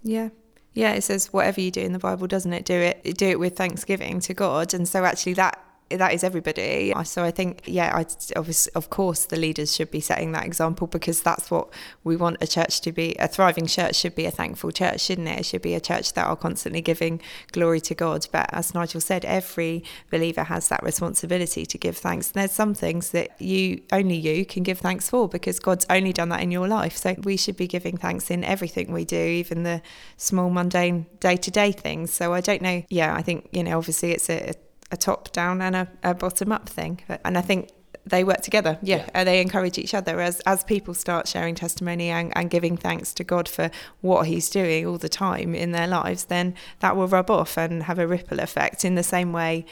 Yeah. 0.04 0.30
Yeah, 0.74 0.94
it 0.94 1.02
says 1.02 1.34
whatever 1.34 1.60
you 1.60 1.70
do 1.70 1.82
in 1.82 1.92
the 1.92 2.00
Bible, 2.00 2.28
doesn't 2.28 2.54
it? 2.54 2.64
Do 2.64 2.74
it 2.76 3.18
do 3.18 3.28
it 3.28 3.40
with 3.40 3.58
thanksgiving 3.58 4.22
to 4.22 4.34
God. 4.34 4.74
And 4.74 4.88
so 4.88 5.04
actually 5.04 5.34
that 5.34 5.62
that 5.98 6.14
is 6.14 6.24
everybody. 6.24 6.94
Uh, 6.94 7.04
so 7.04 7.24
I 7.24 7.32
think, 7.32 7.62
yeah, 7.66 7.96
I 7.96 8.06
obviously, 8.36 8.72
of 8.76 8.90
course, 8.90 9.26
the 9.26 9.38
leaders 9.38 9.74
should 9.76 9.90
be 9.90 10.02
setting 10.02 10.34
that 10.34 10.46
example 10.46 10.88
because 10.88 11.22
that's 11.22 11.50
what 11.50 11.70
we 12.04 12.16
want 12.18 12.38
a 12.42 12.48
church 12.48 12.82
to 12.82 12.92
be. 12.92 13.16
A 13.20 13.28
thriving 13.28 13.68
church 13.68 13.96
should 13.96 14.16
be 14.16 14.26
a 14.26 14.32
thankful 14.32 14.72
church, 14.72 15.02
shouldn't 15.02 15.28
it? 15.30 15.40
It 15.40 15.46
should 15.46 15.62
be 15.62 15.74
a 15.74 15.80
church 15.80 16.14
that 16.14 16.28
are 16.28 16.36
constantly 16.36 16.82
giving 16.82 17.22
glory 17.52 17.82
to 17.82 17.96
God. 17.96 18.28
But 18.32 18.50
as 18.54 18.74
Nigel 18.74 19.02
said, 19.02 19.26
every 19.26 19.84
believer 20.10 20.44
has 20.44 20.68
that 20.68 20.84
responsibility 20.84 21.66
to 21.66 21.78
give 21.78 21.98
thanks. 21.98 22.32
And 22.32 22.42
there's 22.42 22.52
some 22.52 22.74
things 22.74 23.12
that 23.12 23.42
you 23.42 23.82
only 23.92 24.18
you 24.18 24.46
can 24.46 24.64
give 24.64 24.80
thanks 24.80 25.10
for 25.10 25.28
because 25.30 25.60
God's 25.60 25.86
only 25.90 26.14
done 26.14 26.30
that 26.30 26.42
in 26.42 26.52
your 26.52 26.68
life. 26.68 26.98
So 26.98 27.16
we 27.24 27.38
should 27.38 27.58
be 27.58 27.68
giving 27.68 27.98
thanks 27.98 28.30
in 28.30 28.44
everything 28.44 28.92
we 28.92 29.06
do, 29.06 29.16
even 29.16 29.64
the 29.64 29.82
small 30.18 30.50
mundane 30.50 31.06
day 31.20 31.38
to 31.38 31.52
day 31.52 31.72
things. 31.72 32.12
So 32.12 32.34
I 32.34 32.42
don't 32.42 32.62
know. 32.62 32.84
Yeah, 32.90 33.16
I 33.16 33.22
think 33.22 33.48
you 33.52 33.64
know, 33.64 33.78
obviously 33.78 34.12
it's 34.12 34.30
a 34.30 34.42
a 34.50 34.54
top 34.98 35.32
down 35.32 35.62
and 35.62 35.76
a, 35.76 35.88
a 36.04 36.14
bottom 36.14 36.52
up 36.52 36.68
thing. 36.70 37.02
And 37.26 37.38
I 37.38 37.42
think 37.42 37.70
they 38.06 38.24
work 38.24 38.42
together. 38.42 38.80
Yeah, 38.82 38.98
Yeah. 38.98 39.10
and 39.14 39.28
they 39.28 39.42
encourage 39.42 39.78
each 39.78 39.94
other 39.94 40.20
as 40.20 40.40
as 40.42 40.64
people 40.64 40.94
start 40.96 41.28
sharing 41.28 41.54
testimony 41.56 42.10
and, 42.10 42.36
and 42.36 42.50
giving 42.50 42.76
thanks 42.76 43.14
to 43.14 43.24
God 43.24 43.48
for 43.48 43.70
what 44.02 44.26
He's 44.28 44.50
doing 44.50 44.88
all 44.88 44.98
the 44.98 45.10
time 45.10 45.54
in 45.54 45.72
their 45.72 45.88
lives. 45.88 46.26
Then 46.26 46.56
that 46.80 46.96
will 46.96 47.08
rub 47.08 47.30
off 47.30 47.58
and 47.58 47.84
have 47.84 48.00
a 48.00 48.08
ripple 48.08 48.40
effect 48.40 48.84
in 48.84 48.96
the 48.96 49.04
same 49.04 49.32
way 49.34 49.66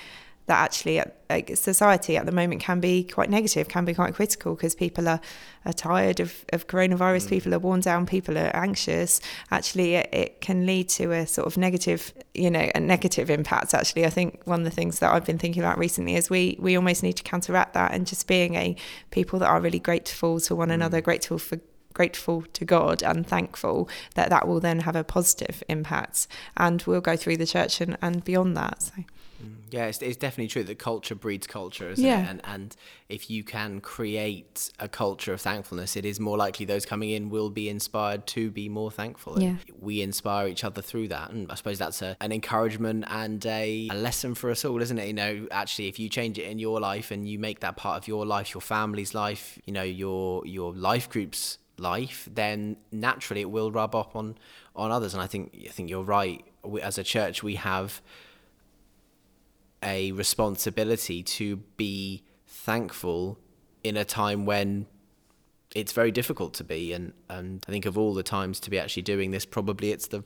that 0.50 0.58
actually 0.58 1.00
uh, 1.00 1.06
like, 1.30 1.56
society 1.56 2.18
at 2.18 2.26
the 2.26 2.32
moment 2.32 2.60
can 2.60 2.80
be 2.80 3.04
quite 3.04 3.30
negative, 3.30 3.70
can 3.70 3.86
be 3.86 3.94
quite 3.94 4.16
critical 4.16 4.56
because 4.56 4.74
people 4.74 5.08
are, 5.08 5.22
are 5.64 5.74
tired 5.74 6.20
of, 6.20 6.44
of 6.52 6.68
coronavirus, 6.68 7.30
people 7.30 7.54
are 7.54 7.60
worn 7.60 7.80
down, 7.80 8.06
people 8.06 8.36
are 8.38 8.52
anxious. 8.56 9.22
Actually, 9.52 9.96
it, 9.96 10.10
it 10.12 10.42
can 10.42 10.66
lead 10.66 10.90
to 10.90 11.12
a 11.12 11.28
sort 11.28 11.46
of 11.48 11.56
negative, 11.56 12.14
you 12.34 12.50
know, 12.50 12.70
a 12.74 12.80
negative 12.80 13.30
impact. 13.30 13.74
Actually, 13.74 14.06
I 14.06 14.10
think 14.10 14.42
one 14.46 14.62
of 14.62 14.66
the 14.66 14.72
things 14.72 15.00
that 15.00 15.14
I've 15.14 15.26
been 15.26 15.38
thinking 15.38 15.62
about 15.62 15.78
recently 15.78 16.16
is 16.16 16.30
we 16.30 16.58
we 16.60 16.76
almost 16.76 17.04
need 17.04 17.14
to 17.14 17.24
counteract 17.24 17.76
that 17.76 17.94
and 17.94 18.08
just 18.08 18.28
being 18.28 18.56
a 18.56 18.76
people 19.12 19.40
that 19.40 19.48
are 19.48 19.62
really 19.62 19.80
grateful 19.80 20.40
to 20.42 20.56
one 20.56 20.72
another, 20.72 21.00
grateful 21.00 21.38
for 21.38 21.60
grateful 21.94 22.44
to 22.54 22.66
God 22.66 23.02
and 23.04 23.26
thankful 23.28 23.90
that 24.16 24.30
that 24.30 24.48
will 24.48 24.60
then 24.60 24.82
have 24.82 24.96
a 24.96 25.04
positive 25.04 25.64
impact 25.68 26.28
and 26.56 26.82
we'll 26.84 27.02
go 27.02 27.16
through 27.16 27.38
the 27.38 27.46
church 27.48 27.82
and, 27.82 27.98
and 28.02 28.24
beyond 28.24 28.56
that 28.56 28.82
so 28.82 28.94
mm, 29.44 29.56
Yeah, 29.72 29.86
it's, 29.86 30.02
it's 30.02 30.18
definitely 30.18 30.48
true 30.50 30.64
that 30.64 30.80
culture 30.80 31.16
breeds 31.16 31.48
culture, 31.48 31.90
isn't 31.90 32.04
Yeah. 32.06 32.24
it? 32.24 32.30
And 32.30 32.42
and 32.46 32.76
if 33.08 33.30
you 33.30 33.44
can 33.44 33.82
create 33.82 34.72
a 34.80 34.88
culture 34.88 35.34
of 35.34 35.42
thankfulness, 35.42 35.96
it 35.96 36.06
is 36.06 36.20
more 36.20 36.38
likely 36.38 36.66
those 36.66 36.86
coming 36.86 37.10
in 37.12 37.30
will 37.30 37.50
be 37.50 37.70
inspired 37.70 38.28
to 38.28 38.52
be 38.52 38.70
more 38.70 38.92
thankful. 38.92 39.34
And 39.36 39.44
Yeah. 39.44 39.56
we 39.80 40.02
inspire 40.02 40.48
each 40.48 40.64
other 40.64 40.82
through 40.82 41.08
that, 41.10 41.32
and 41.32 41.52
I 41.52 41.56
suppose 41.56 41.78
that's 41.80 42.02
a, 42.02 42.16
an 42.22 42.32
encouragement 42.32 43.06
and 43.08 43.44
a, 43.46 43.88
a 43.92 43.96
lesson 43.96 44.36
for 44.36 44.50
us 44.52 44.64
all, 44.66 44.82
isn't 44.82 44.98
it? 44.98 45.08
You 45.08 45.14
know, 45.14 45.48
actually, 45.52 45.88
if 45.88 45.98
you 46.00 46.08
change 46.10 46.38
it 46.38 46.46
in 46.52 46.60
your 46.60 46.80
life 46.80 47.10
and 47.12 47.28
you 47.28 47.40
make 47.40 47.60
that 47.62 47.76
part 47.78 47.98
of 48.02 48.08
your 48.08 48.26
life, 48.26 48.54
your 48.54 48.62
family's 48.62 49.14
life, 49.14 49.58
you 49.66 49.74
know, 49.74 49.84
your 50.04 50.46
your 50.46 50.74
life 50.74 51.10
group's 51.10 51.58
life, 51.80 52.28
then 52.32 52.78
naturally 52.92 53.42
it 53.42 53.52
will 53.52 53.72
rub 53.72 53.96
off 53.96 54.16
on 54.16 54.38
on 54.76 54.92
others. 54.92 55.14
And 55.14 55.24
I 55.24 55.28
think 55.28 55.56
I 55.66 55.70
think 55.70 55.90
you're 55.90 56.04
right. 56.04 56.44
We, 56.64 56.82
as 56.82 56.98
a 56.98 57.04
church, 57.04 57.42
we 57.44 57.56
have 57.56 58.02
a 59.82 60.12
responsibility 60.12 61.24
to 61.24 61.58
be 61.78 62.24
thankful 62.46 63.40
in 63.84 63.96
a 63.96 64.04
time 64.04 64.46
when 64.46 64.86
it's 65.76 65.92
very 65.92 66.12
difficult 66.12 66.54
to 66.56 66.64
be 66.64 66.94
and 66.94 67.14
and 67.30 67.64
I 67.68 67.72
think 67.72 67.86
of 67.86 67.98
all 67.98 68.14
the 68.14 68.24
times 68.24 68.60
to 68.62 68.70
be 68.70 68.80
actually 68.80 69.04
doing 69.04 69.32
this 69.32 69.46
probably 69.46 69.92
it's 69.92 70.08
the 70.08 70.24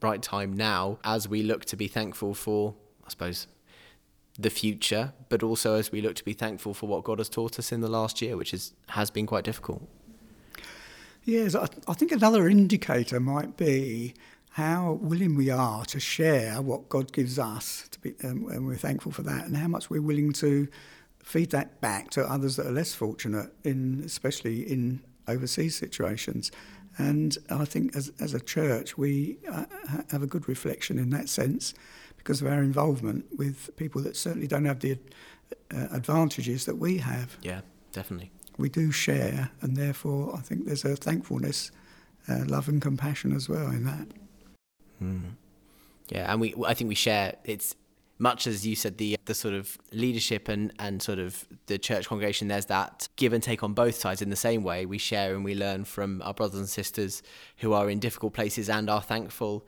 right 0.00 0.22
time 0.22 0.54
now 0.54 0.98
as 1.04 1.28
we 1.28 1.42
look 1.42 1.64
to 1.66 1.76
be 1.76 1.88
thankful 1.88 2.34
for 2.34 2.74
I 3.06 3.10
suppose 3.10 3.46
the 4.38 4.50
future 4.50 5.12
but 5.28 5.42
also 5.42 5.74
as 5.74 5.92
we 5.92 6.00
look 6.00 6.14
to 6.16 6.24
be 6.24 6.32
thankful 6.32 6.72
for 6.72 6.86
what 6.86 7.04
God 7.04 7.18
has 7.18 7.28
taught 7.28 7.58
us 7.58 7.70
in 7.70 7.80
the 7.80 7.88
last 7.88 8.22
year 8.22 8.36
which 8.36 8.54
is 8.54 8.72
has 8.88 9.10
been 9.10 9.26
quite 9.26 9.44
difficult 9.44 9.82
Yes, 11.28 11.54
I, 11.54 11.92
think 11.92 12.10
another 12.10 12.48
indicator 12.48 13.20
might 13.20 13.58
be 13.58 14.14
how 14.52 14.92
willing 15.02 15.34
we 15.34 15.50
are 15.50 15.84
to 15.84 16.00
share 16.00 16.62
what 16.62 16.88
God 16.88 17.12
gives 17.12 17.38
us, 17.38 17.86
to 17.90 18.00
be, 18.00 18.14
um, 18.24 18.48
and 18.48 18.66
we're 18.66 18.76
thankful 18.76 19.12
for 19.12 19.20
that, 19.24 19.44
and 19.44 19.54
how 19.54 19.68
much 19.68 19.90
we're 19.90 20.00
willing 20.00 20.32
to 20.32 20.68
feed 21.22 21.50
that 21.50 21.82
back 21.82 22.08
to 22.12 22.24
others 22.24 22.56
that 22.56 22.66
are 22.66 22.72
less 22.72 22.94
fortunate, 22.94 23.52
in 23.62 24.00
especially 24.06 24.62
in 24.62 25.02
overseas 25.26 25.76
situations. 25.76 26.50
And 26.96 27.36
I 27.50 27.66
think 27.66 27.94
as, 27.94 28.10
as 28.18 28.32
a 28.32 28.40
church, 28.40 28.96
we 28.96 29.36
uh, 29.52 29.66
have 30.08 30.22
a 30.22 30.26
good 30.26 30.48
reflection 30.48 30.98
in 30.98 31.10
that 31.10 31.28
sense 31.28 31.74
because 32.16 32.40
of 32.40 32.46
our 32.46 32.62
involvement 32.62 33.26
with 33.36 33.76
people 33.76 34.00
that 34.04 34.16
certainly 34.16 34.46
don't 34.46 34.64
have 34.64 34.80
the 34.80 34.92
uh, 35.74 35.88
advantages 35.90 36.64
that 36.64 36.78
we 36.78 36.96
have. 36.96 37.36
Yeah, 37.42 37.60
definitely. 37.92 38.30
We 38.58 38.68
do 38.68 38.90
share, 38.90 39.50
and 39.62 39.76
therefore 39.76 40.36
I 40.36 40.40
think 40.40 40.66
there's 40.66 40.84
a 40.84 40.96
thankfulness, 40.96 41.70
uh, 42.28 42.44
love, 42.46 42.68
and 42.68 42.82
compassion 42.82 43.32
as 43.32 43.48
well 43.48 43.68
in 43.68 43.84
that. 43.84 44.08
Mm. 45.02 45.30
Yeah, 46.08 46.30
and 46.30 46.40
we 46.40 46.54
I 46.66 46.74
think 46.74 46.88
we 46.88 46.94
share 46.94 47.36
it's 47.44 47.74
much 48.18 48.46
as 48.46 48.66
you 48.66 48.74
said 48.74 48.98
the 48.98 49.16
the 49.26 49.34
sort 49.34 49.54
of 49.54 49.78
leadership 49.92 50.48
and 50.48 50.72
and 50.78 51.00
sort 51.00 51.18
of 51.18 51.46
the 51.66 51.78
church 51.78 52.08
congregation 52.08 52.48
there's 52.48 52.66
that 52.66 53.08
give 53.16 53.32
and 53.32 53.42
take 53.42 53.62
on 53.62 53.72
both 53.72 53.94
sides 53.94 54.20
in 54.20 54.30
the 54.30 54.36
same 54.36 54.62
way 54.62 54.84
we 54.84 54.98
share 54.98 55.34
and 55.34 55.44
we 55.44 55.54
learn 55.54 55.84
from 55.84 56.20
our 56.22 56.34
brothers 56.34 56.58
and 56.58 56.68
sisters 56.68 57.22
who 57.58 57.72
are 57.72 57.88
in 57.88 57.98
difficult 57.98 58.34
places 58.34 58.68
and 58.68 58.90
are 58.90 59.02
thankful 59.02 59.64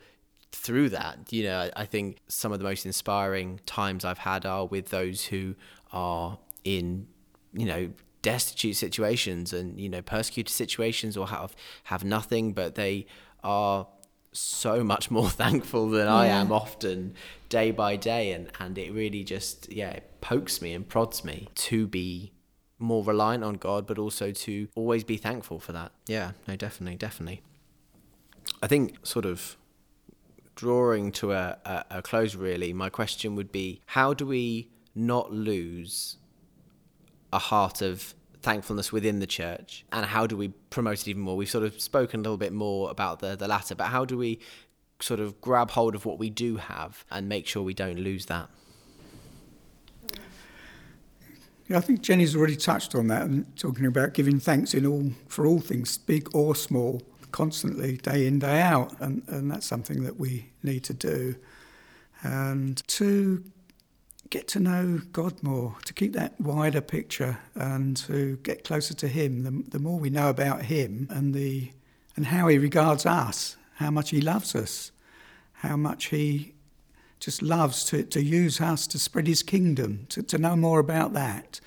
through 0.53 0.89
that 0.89 1.19
you 1.31 1.45
know 1.45 1.71
I 1.77 1.85
think 1.87 2.19
some 2.27 2.53
of 2.53 2.59
the 2.59 2.65
most 2.65 2.85
inspiring 2.85 3.61
times 3.67 4.05
I've 4.05 4.19
had 4.19 4.45
are 4.45 4.67
with 4.67 4.89
those 4.89 5.25
who 5.25 5.55
are 5.93 6.39
in 6.65 7.07
you 7.53 7.67
know 7.67 7.91
destitute 8.23 8.77
situations 8.77 9.53
and 9.53 9.81
you 9.81 9.89
know 9.89 10.03
persecuted 10.03 10.53
situations 10.53 11.17
or 11.17 11.29
have 11.29 11.55
have 11.85 12.05
nothing 12.05 12.53
but 12.53 12.75
they 12.75 13.07
are 13.43 13.87
so 14.33 14.85
much 14.85 15.11
more 15.11 15.29
thankful 15.43 15.89
than 15.91 16.07
yeah. 16.07 16.15
I 16.15 16.27
am 16.27 16.53
often 16.53 17.15
day 17.49 17.71
by 17.71 17.97
day. 17.97 18.33
And 18.33 18.51
and 18.59 18.77
it 18.79 18.93
really 18.93 19.25
just 19.25 19.73
yeah 19.73 19.91
it 19.91 20.21
pokes 20.21 20.61
me 20.61 20.73
and 20.75 20.89
prods 20.89 21.25
me 21.25 21.49
to 21.55 21.87
be 21.87 22.33
more 22.79 23.05
reliant 23.05 23.45
on 23.45 23.55
God 23.55 23.87
but 23.87 23.99
also 23.99 24.31
to 24.31 24.69
always 24.75 25.05
be 25.05 25.17
thankful 25.17 25.61
for 25.61 25.73
that. 25.73 25.93
Yeah 26.07 26.33
no 26.47 26.57
definitely 26.57 26.97
definitely. 26.97 27.43
I 28.63 28.67
think 28.67 29.07
sort 29.07 29.27
of 29.27 29.57
drawing 30.57 31.13
to 31.13 31.33
a, 31.33 31.57
a, 31.65 31.85
a 31.91 32.03
close 32.03 32.35
really 32.35 32.73
my 32.73 32.91
question 32.91 33.35
would 33.35 33.51
be 33.53 33.81
how 33.87 34.13
do 34.13 34.27
we 34.27 34.71
not 34.95 35.33
lose 35.33 36.17
a 37.33 37.39
heart 37.39 37.83
of 37.83 38.15
thankfulness 38.43 38.93
within 38.93 39.21
the 39.21 39.27
church? 39.27 39.85
And 39.93 40.07
how 40.07 40.27
do 40.27 40.37
we 40.37 40.49
promote 40.49 41.01
it 41.01 41.09
even 41.09 41.23
more? 41.23 41.37
We've 41.37 41.51
sort 41.51 41.65
of 41.65 41.81
spoken 41.81 42.21
a 42.21 42.23
little 42.23 42.37
bit 42.39 42.53
more 42.53 42.91
about 42.91 43.21
the 43.21 43.37
the 43.37 43.49
latter 43.49 43.75
but 43.75 43.89
how 43.89 44.05
do 44.05 44.17
we 44.17 44.41
sort 45.01 45.21
of 45.21 45.41
grab 45.41 45.71
hold 45.71 45.95
of 45.95 46.05
what 46.05 46.19
we 46.19 46.31
do 46.31 46.57
have 46.57 47.05
and 47.11 47.29
make 47.29 47.47
sure 47.47 47.63
we 47.63 47.75
don't 47.75 47.99
lose 47.99 48.27
that? 48.27 48.49
Yeah, 51.69 51.79
I 51.79 51.81
think 51.81 52.03
Jenny's 52.03 52.35
already 52.35 52.57
touched 52.57 52.97
on 52.97 53.07
that 53.09 53.23
and 53.23 53.57
talking 53.57 53.87
about 53.87 54.13
giving 54.13 54.41
thanks 54.41 54.75
in 54.75 54.85
all 54.85 55.13
for 55.29 55.47
all 55.47 55.61
things, 55.61 55.99
big 55.99 56.29
or 56.35 56.57
small, 56.57 57.01
constantly, 57.31 57.99
day 57.99 58.27
in, 58.27 58.41
day 58.41 58.61
out, 58.61 59.01
and, 59.01 59.23
and 59.29 59.49
that's 59.49 59.67
something 59.67 60.03
that 60.03 60.19
we 60.19 60.51
need 60.65 60.83
to 60.85 60.95
do. 60.95 61.37
And 62.25 62.85
to 62.89 63.45
get 64.31 64.47
to 64.47 64.61
know 64.61 65.01
God 65.13 65.43
more, 65.43 65.77
to 65.85 65.93
keep 65.93 66.13
that 66.13 66.41
wider 66.41 66.81
picture 66.81 67.39
and 67.57 67.97
to 67.97 68.37
get 68.45 68.65
closer 68.65 68.95
to 68.95 69.09
Him. 69.09 69.43
The, 69.43 69.71
the 69.71 69.79
more 69.81 69.99
we 69.99 70.09
know 70.09 70.31
about 70.31 70.63
Him 70.63 71.09
and 71.11 71.35
the 71.35 71.73
and 72.17 72.27
how 72.27 72.49
He 72.49 72.59
regards 72.59 73.07
us, 73.07 73.57
how 73.75 73.91
much 73.91 74.11
He 74.11 74.21
loves 74.21 74.55
us, 74.55 74.93
how 75.55 75.77
much 75.77 76.07
He 76.07 76.55
just 77.19 77.43
loves 77.43 77.85
to, 77.85 78.05
to 78.05 78.23
use 78.23 78.61
us 78.61 78.87
to 78.89 78.99
spread 78.99 79.27
His 79.27 79.43
kingdom, 79.43 80.07
to, 80.11 80.23
to 80.23 80.39
know 80.39 80.57
more 80.57 80.79
about 80.79 81.13
that. 81.13 81.61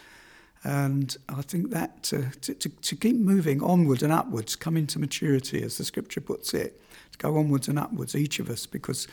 And 0.64 1.16
I 1.28 1.42
think 1.42 1.72
that 1.72 2.04
to, 2.04 2.32
to, 2.42 2.54
to 2.56 2.96
keep 2.96 3.18
moving 3.18 3.62
onwards 3.62 4.04
and 4.04 4.14
upwards, 4.14 4.56
coming 4.56 4.88
to 4.88 5.00
maturity, 5.00 5.62
as 5.62 5.78
the 5.78 5.84
scripture 5.84 6.22
puts 6.22 6.54
it, 6.54 6.82
to 7.12 7.18
go 7.18 7.38
onwards 7.38 7.68
and 7.68 7.78
upwards, 7.78 8.16
each 8.16 8.40
of 8.40 8.50
us, 8.50 8.66
because 8.66 9.08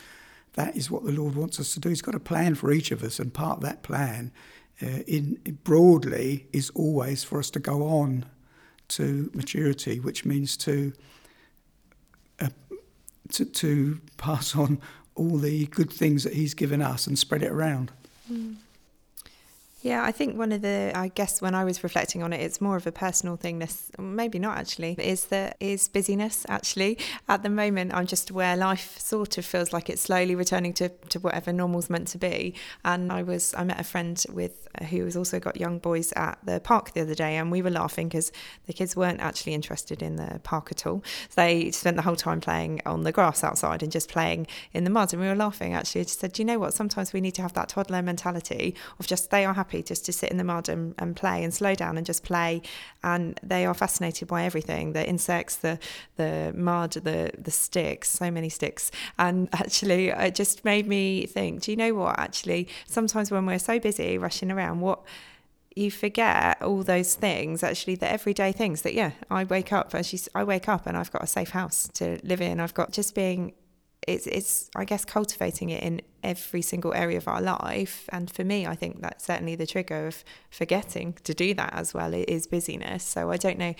that 0.53 0.75
is 0.75 0.91
what 0.91 1.05
the 1.05 1.11
Lord 1.11 1.35
wants 1.35 1.59
us 1.59 1.73
to 1.73 1.79
do. 1.79 1.89
He's 1.89 2.01
got 2.01 2.15
a 2.15 2.19
plan 2.19 2.55
for 2.55 2.71
each 2.71 2.91
of 2.91 3.03
us, 3.03 3.19
and 3.19 3.33
part 3.33 3.57
of 3.57 3.63
that 3.63 3.83
plan, 3.83 4.31
uh, 4.81 5.03
in, 5.07 5.39
in 5.45 5.59
broadly, 5.63 6.47
is 6.51 6.69
always 6.71 7.23
for 7.23 7.39
us 7.39 7.49
to 7.51 7.59
go 7.59 7.87
on 7.87 8.25
to 8.89 9.31
maturity, 9.33 9.99
which 9.99 10.25
means 10.25 10.57
to 10.57 10.93
uh, 12.39 12.49
to, 13.29 13.45
to 13.45 14.01
pass 14.17 14.55
on 14.55 14.81
all 15.15 15.37
the 15.37 15.67
good 15.67 15.91
things 15.91 16.23
that 16.23 16.33
He's 16.33 16.53
given 16.53 16.81
us 16.81 17.07
and 17.07 17.17
spread 17.17 17.43
it 17.43 17.51
around. 17.51 17.91
Mm. 18.31 18.55
Yeah, 19.83 20.03
I 20.03 20.11
think 20.11 20.37
one 20.37 20.51
of 20.51 20.61
the, 20.61 20.91
I 20.93 21.07
guess 21.07 21.41
when 21.41 21.55
I 21.55 21.63
was 21.63 21.83
reflecting 21.83 22.21
on 22.21 22.33
it, 22.33 22.41
it's 22.41 22.61
more 22.61 22.77
of 22.77 22.85
a 22.85 22.91
personal 22.91 23.35
thing, 23.35 23.57
this, 23.57 23.91
maybe 23.97 24.37
not 24.37 24.55
actually, 24.55 24.95
is 24.99 25.25
that 25.25 25.57
is 25.59 25.87
busyness 25.87 26.45
actually. 26.47 26.99
At 27.27 27.41
the 27.41 27.49
moment, 27.49 27.91
I'm 27.91 28.05
just 28.05 28.29
aware 28.29 28.55
life 28.55 28.99
sort 28.99 29.39
of 29.39 29.45
feels 29.45 29.73
like 29.73 29.89
it's 29.89 30.03
slowly 30.03 30.35
returning 30.35 30.73
to, 30.73 30.89
to 30.89 31.19
whatever 31.19 31.51
normal's 31.51 31.89
meant 31.89 32.09
to 32.09 32.19
be. 32.19 32.53
And 32.85 33.11
I 33.11 33.23
was, 33.23 33.55
I 33.57 33.63
met 33.63 33.79
a 33.79 33.83
friend 33.83 34.23
with, 34.31 34.67
uh, 34.79 34.85
who 34.85 35.03
has 35.05 35.17
also 35.17 35.39
got 35.39 35.59
young 35.59 35.79
boys 35.79 36.13
at 36.15 36.37
the 36.43 36.59
park 36.59 36.93
the 36.93 37.01
other 37.01 37.15
day, 37.15 37.37
and 37.37 37.51
we 37.51 37.63
were 37.63 37.71
laughing 37.71 38.07
because 38.07 38.31
the 38.67 38.73
kids 38.73 38.95
weren't 38.95 39.19
actually 39.19 39.55
interested 39.55 40.03
in 40.03 40.17
the 40.17 40.39
park 40.43 40.67
at 40.71 40.85
all. 40.85 41.03
They 41.35 41.71
spent 41.71 41.95
the 41.95 42.03
whole 42.03 42.15
time 42.15 42.39
playing 42.39 42.81
on 42.85 43.01
the 43.01 43.11
grass 43.11 43.43
outside 43.43 43.81
and 43.81 43.91
just 43.91 44.09
playing 44.09 44.45
in 44.73 44.83
the 44.83 44.91
mud. 44.91 45.11
And 45.11 45.23
we 45.23 45.27
were 45.27 45.35
laughing 45.35 45.73
actually. 45.73 46.01
I 46.01 46.03
just 46.03 46.19
said, 46.19 46.33
Do 46.33 46.43
you 46.43 46.45
know 46.45 46.59
what? 46.59 46.75
Sometimes 46.75 47.13
we 47.13 47.21
need 47.21 47.33
to 47.35 47.41
have 47.41 47.53
that 47.53 47.69
toddler 47.69 48.03
mentality 48.03 48.75
of 48.99 49.07
just 49.07 49.31
they 49.31 49.43
are 49.43 49.55
happy 49.55 49.70
happy 49.71 49.83
just 49.83 50.05
to 50.05 50.13
sit 50.13 50.29
in 50.29 50.37
the 50.37 50.43
mud 50.43 50.69
um, 50.69 50.79
and, 50.79 50.95
and 50.97 51.15
play 51.15 51.43
and 51.43 51.53
slow 51.53 51.75
down 51.75 51.97
and 51.97 52.05
just 52.05 52.23
play. 52.23 52.61
And 53.03 53.39
they 53.43 53.65
are 53.65 53.73
fascinated 53.73 54.27
by 54.27 54.43
everything 54.43 54.93
the 54.93 55.07
insects, 55.07 55.55
the, 55.57 55.79
the 56.17 56.53
mud, 56.55 56.91
the, 56.91 57.31
the 57.37 57.51
sticks, 57.51 58.09
so 58.09 58.29
many 58.29 58.49
sticks. 58.49 58.91
And 59.17 59.49
actually, 59.53 60.09
it 60.09 60.35
just 60.35 60.65
made 60.65 60.87
me 60.87 61.25
think 61.25 61.61
do 61.61 61.71
you 61.71 61.77
know 61.77 61.93
what? 61.93 62.19
Actually, 62.19 62.67
sometimes 62.87 63.31
when 63.31 63.45
we're 63.45 63.59
so 63.59 63.79
busy 63.79 64.17
rushing 64.17 64.51
around, 64.51 64.81
what 64.81 65.01
you 65.73 65.89
forget 65.89 66.61
all 66.61 66.83
those 66.83 67.15
things 67.15 67.63
actually 67.63 67.95
the 67.95 68.11
everyday 68.11 68.51
things 68.51 68.81
that 68.81 68.93
yeah 68.93 69.11
i 69.29 69.45
wake 69.45 69.71
up 69.71 69.95
as 69.95 70.11
you 70.11 70.19
i 70.35 70.43
wake 70.43 70.67
up 70.67 70.85
and 70.85 70.97
i've 70.97 71.09
got 71.13 71.23
a 71.23 71.27
safe 71.27 71.51
house 71.51 71.87
to 71.93 72.19
live 72.23 72.41
in 72.41 72.59
i've 72.59 72.73
got 72.73 72.91
just 72.91 73.15
being 73.15 73.53
it's 74.07 74.27
it's 74.27 74.69
I 74.75 74.85
guess 74.85 75.05
cultivating 75.05 75.69
it 75.69 75.83
in 75.83 76.01
every 76.23 76.61
single 76.61 76.93
area 76.93 77.17
of 77.17 77.27
our 77.27 77.41
life. 77.41 78.07
And 78.09 78.29
for 78.29 78.43
me, 78.43 78.65
I 78.65 78.75
think 78.75 79.01
that's 79.01 79.25
certainly 79.25 79.55
the 79.55 79.67
trigger 79.67 80.07
of 80.07 80.23
forgetting 80.49 81.13
to 81.23 81.33
do 81.33 81.53
that 81.55 81.73
as 81.73 81.93
well. 81.93 82.13
It 82.13 82.29
is 82.29 82.47
busyness. 82.47 83.03
So 83.03 83.31
I 83.31 83.37
don't 83.37 83.57
know, 83.57 83.73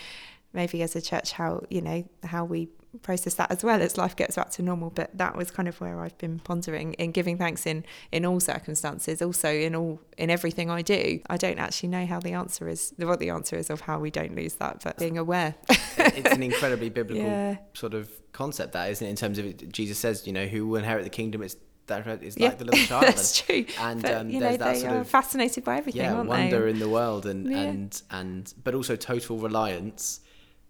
maybe 0.53 0.81
as 0.83 0.95
a 0.95 1.01
church, 1.01 1.33
how 1.33 1.63
you 1.69 1.81
know 1.81 2.03
how 2.23 2.45
we 2.45 2.69
process 2.99 3.35
that 3.35 3.51
as 3.51 3.63
well 3.63 3.81
as 3.81 3.97
life 3.97 4.15
gets 4.15 4.35
back 4.35 4.49
to 4.51 4.61
normal. 4.61 4.89
But 4.89 5.17
that 5.17 5.35
was 5.35 5.51
kind 5.51 5.67
of 5.67 5.79
where 5.79 6.01
I've 6.01 6.17
been 6.17 6.39
pondering 6.39 6.93
in 6.93 7.11
giving 7.11 7.37
thanks 7.37 7.65
in 7.65 7.85
in 8.11 8.25
all 8.25 8.39
circumstances, 8.39 9.21
also 9.21 9.49
in 9.49 9.75
all 9.75 9.99
in 10.17 10.29
everything 10.29 10.69
I 10.69 10.81
do. 10.81 11.21
I 11.29 11.37
don't 11.37 11.59
actually 11.59 11.89
know 11.89 12.05
how 12.05 12.19
the 12.19 12.33
answer 12.33 12.67
is, 12.67 12.93
what 12.97 13.19
the 13.19 13.29
answer 13.29 13.55
is 13.55 13.69
of 13.69 13.81
how 13.81 13.99
we 13.99 14.11
don't 14.11 14.35
lose 14.35 14.55
that, 14.55 14.81
but 14.83 14.97
being 14.97 15.17
aware. 15.17 15.55
it's 15.97 16.31
an 16.31 16.43
incredibly 16.43 16.89
biblical 17.01 17.25
yeah. 17.25 17.57
sort 17.73 17.93
of 17.93 18.09
concept, 18.31 18.73
that 18.73 18.89
isn't 18.91 19.05
it? 19.05 19.09
In 19.09 19.15
terms 19.15 19.37
of 19.37 19.45
it, 19.45 19.71
Jesus 19.71 19.97
says, 19.97 20.27
you 20.27 20.33
know, 20.33 20.45
who 20.45 20.67
will 20.67 20.77
inherit 20.77 21.03
the 21.03 21.09
kingdom? 21.09 21.41
It's 21.41 21.55
that 21.87 22.23
is 22.23 22.39
like 22.39 22.51
yeah, 22.51 22.55
the 22.55 22.65
little 22.65 22.85
child. 22.85 23.03
That's 23.03 23.41
true. 23.41 23.65
And 23.79 24.01
but, 24.01 24.13
um, 24.13 24.29
you 24.29 24.39
know, 24.39 24.55
they 24.55 24.85
are 24.85 24.99
of, 24.99 25.09
fascinated 25.09 25.63
by 25.63 25.77
everything, 25.77 26.01
yeah, 26.01 26.21
wonder 26.21 26.63
they? 26.63 26.69
in 26.69 26.79
the 26.79 26.89
world 26.89 27.25
and 27.25 27.49
yeah. 27.49 27.57
and 27.57 28.01
and 28.11 28.53
but 28.63 28.75
also 28.75 28.95
total 28.95 29.37
reliance 29.37 30.21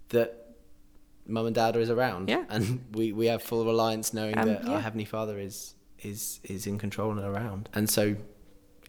that 0.09 0.40
mum 1.27 1.45
and 1.45 1.55
dad 1.55 1.75
is 1.75 1.89
around. 1.89 2.29
Yeah. 2.29 2.45
And 2.49 2.85
we, 2.93 3.11
we 3.11 3.27
have 3.27 3.41
full 3.41 3.65
reliance 3.65 4.13
knowing 4.13 4.37
um, 4.37 4.47
that 4.47 4.63
yeah. 4.63 4.71
our 4.71 4.79
Heavenly 4.81 5.05
Father 5.05 5.39
is 5.39 5.75
is 5.99 6.39
is 6.43 6.65
in 6.67 6.77
control 6.77 7.11
and 7.11 7.19
around. 7.19 7.69
And 7.73 7.89
so 7.89 8.15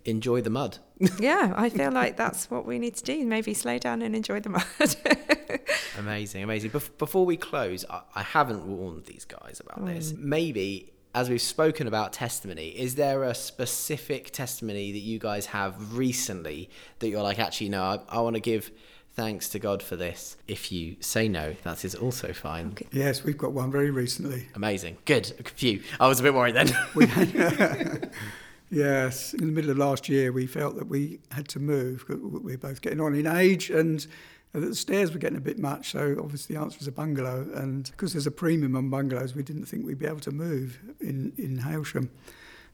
enjoy 0.04 0.40
the 0.40 0.50
mud. 0.50 0.78
yeah, 1.18 1.52
I 1.56 1.68
feel 1.68 1.92
like 1.92 2.16
that's 2.16 2.50
what 2.50 2.66
we 2.66 2.78
need 2.78 2.96
to 2.96 3.04
do. 3.04 3.24
Maybe 3.24 3.54
slow 3.54 3.78
down 3.78 4.02
and 4.02 4.14
enjoy 4.14 4.40
the 4.40 4.50
mud. 4.50 4.64
amazing, 5.98 6.42
amazing. 6.42 6.70
Bef- 6.70 6.96
before 6.98 7.24
we 7.24 7.36
close, 7.36 7.84
I, 7.88 8.02
I, 8.14 8.22
haven't 8.22 8.66
warned 8.66 9.04
these 9.06 9.24
guys 9.24 9.60
about 9.60 9.84
mm. 9.84 9.94
this. 9.94 10.14
Maybe 10.16 10.92
as 11.14 11.28
we've 11.28 11.42
spoken 11.42 11.86
about 11.86 12.12
testimony, 12.12 12.68
is 12.68 12.94
there 12.94 13.24
a 13.24 13.34
specific 13.34 14.30
testimony 14.30 14.92
that 14.92 14.98
you 14.98 15.18
guys 15.18 15.46
have 15.46 15.96
recently 15.96 16.70
that 17.00 17.08
you're 17.08 17.22
like, 17.22 17.38
actually, 17.38 17.68
no, 17.68 17.82
I, 17.82 17.98
I 18.08 18.20
want 18.20 18.34
to 18.34 18.40
give 18.40 18.70
thanks 19.14 19.48
to 19.50 19.58
God 19.58 19.82
for 19.82 19.96
this. 19.96 20.36
If 20.48 20.72
you 20.72 20.96
say 21.00 21.28
no, 21.28 21.54
that 21.62 21.84
is 21.84 21.94
also 21.94 22.32
fine. 22.32 22.68
Okay. 22.72 22.86
Yes, 22.92 23.24
we've 23.24 23.38
got 23.38 23.52
one 23.52 23.70
very 23.70 23.90
recently. 23.90 24.48
Amazing. 24.54 24.98
Good. 25.04 25.32
A 25.38 25.44
few. 25.44 25.82
I 26.00 26.08
was 26.08 26.20
a 26.20 26.22
bit 26.22 26.34
worried 26.34 26.56
then. 26.56 26.68
yes, 28.70 29.34
in 29.34 29.46
the 29.46 29.52
middle 29.52 29.70
of 29.70 29.78
last 29.78 30.08
year, 30.08 30.32
we 30.32 30.46
felt 30.46 30.76
that 30.76 30.88
we 30.88 31.20
had 31.30 31.48
to 31.48 31.60
move. 31.60 32.04
We're 32.08 32.58
both 32.58 32.80
getting 32.80 33.00
on 33.00 33.14
in 33.14 33.26
age, 33.26 33.70
and 33.70 34.06
The 34.52 34.74
stairs 34.74 35.12
were 35.12 35.18
getting 35.18 35.38
a 35.38 35.42
bit 35.42 35.58
much, 35.58 35.92
so 35.92 36.16
obviously 36.18 36.54
the 36.56 36.60
answer 36.60 36.78
was 36.78 36.86
a 36.86 36.92
bungalow. 36.92 37.48
And 37.54 37.90
because 37.90 38.12
there's 38.12 38.26
a 38.26 38.30
premium 38.30 38.76
on 38.76 38.90
bungalows, 38.90 39.34
we 39.34 39.42
didn't 39.42 39.64
think 39.64 39.86
we'd 39.86 39.98
be 39.98 40.06
able 40.06 40.20
to 40.20 40.30
move 40.30 40.78
in, 41.00 41.32
in 41.38 41.58
Hailsham. 41.58 42.10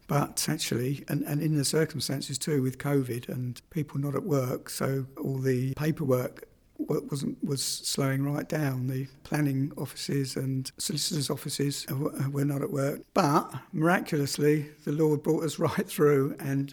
But 0.09 0.49
actually, 0.49 1.05
and, 1.07 1.23
and 1.25 1.41
in 1.41 1.57
the 1.57 1.65
circumstances 1.67 2.39
too, 2.39 2.63
with 2.63 2.79
COVID 2.79 3.29
and 3.29 3.61
people 3.71 4.01
not 4.01 4.15
at 4.15 4.25
work, 4.25 4.71
so 4.71 5.07
all 5.23 5.37
the 5.37 5.75
paperwork 5.75 6.49
wasn't 6.79 7.43
was 7.45 7.63
slowing 7.63 8.25
right 8.25 8.49
down. 8.49 8.87
The 8.87 9.07
planning 9.23 9.71
offices 9.77 10.35
and 10.35 10.73
solicitors' 10.79 11.29
offices 11.29 11.87
were 12.31 12.47
not 12.47 12.63
at 12.63 12.71
work. 12.71 13.03
But 13.13 13.53
miraculously, 13.73 14.71
the 14.85 14.93
Lord 14.93 15.23
brought 15.23 15.45
us 15.45 15.59
right 15.59 15.87
through, 15.87 16.37
and 16.41 16.73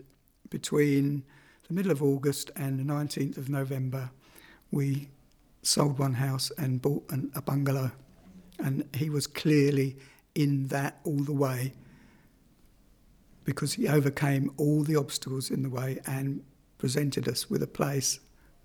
between 0.50 1.24
the 1.68 1.74
middle 1.74 1.92
of 1.92 2.02
August 2.02 2.52
and 2.56 2.80
the 2.80 2.84
19th 2.84 3.38
of 3.38 3.50
November, 3.50 4.12
we 4.72 5.10
sold 5.62 6.00
one 6.00 6.14
house 6.14 6.52
and 6.58 6.82
bought 6.82 7.04
an, 7.10 7.32
a 7.36 7.42
bungalow. 7.42 7.92
And 8.60 8.88
he 8.96 9.10
was 9.10 9.28
clearly 9.28 9.98
in 10.36 10.68
that 10.68 11.02
all 11.04 11.24
the 11.24 11.34
way 11.34 11.74
because 13.46 13.74
he 13.74 13.88
overcame 13.88 14.52
all 14.58 14.84
the 14.84 14.96
obstacles 14.96 15.50
in 15.50 15.64
the 15.64 15.70
way 15.70 16.00
and 16.06 16.44
presented 16.78 17.28
us 17.28 17.50
with 17.50 17.64
a 17.64 17.68
place. 17.68 18.20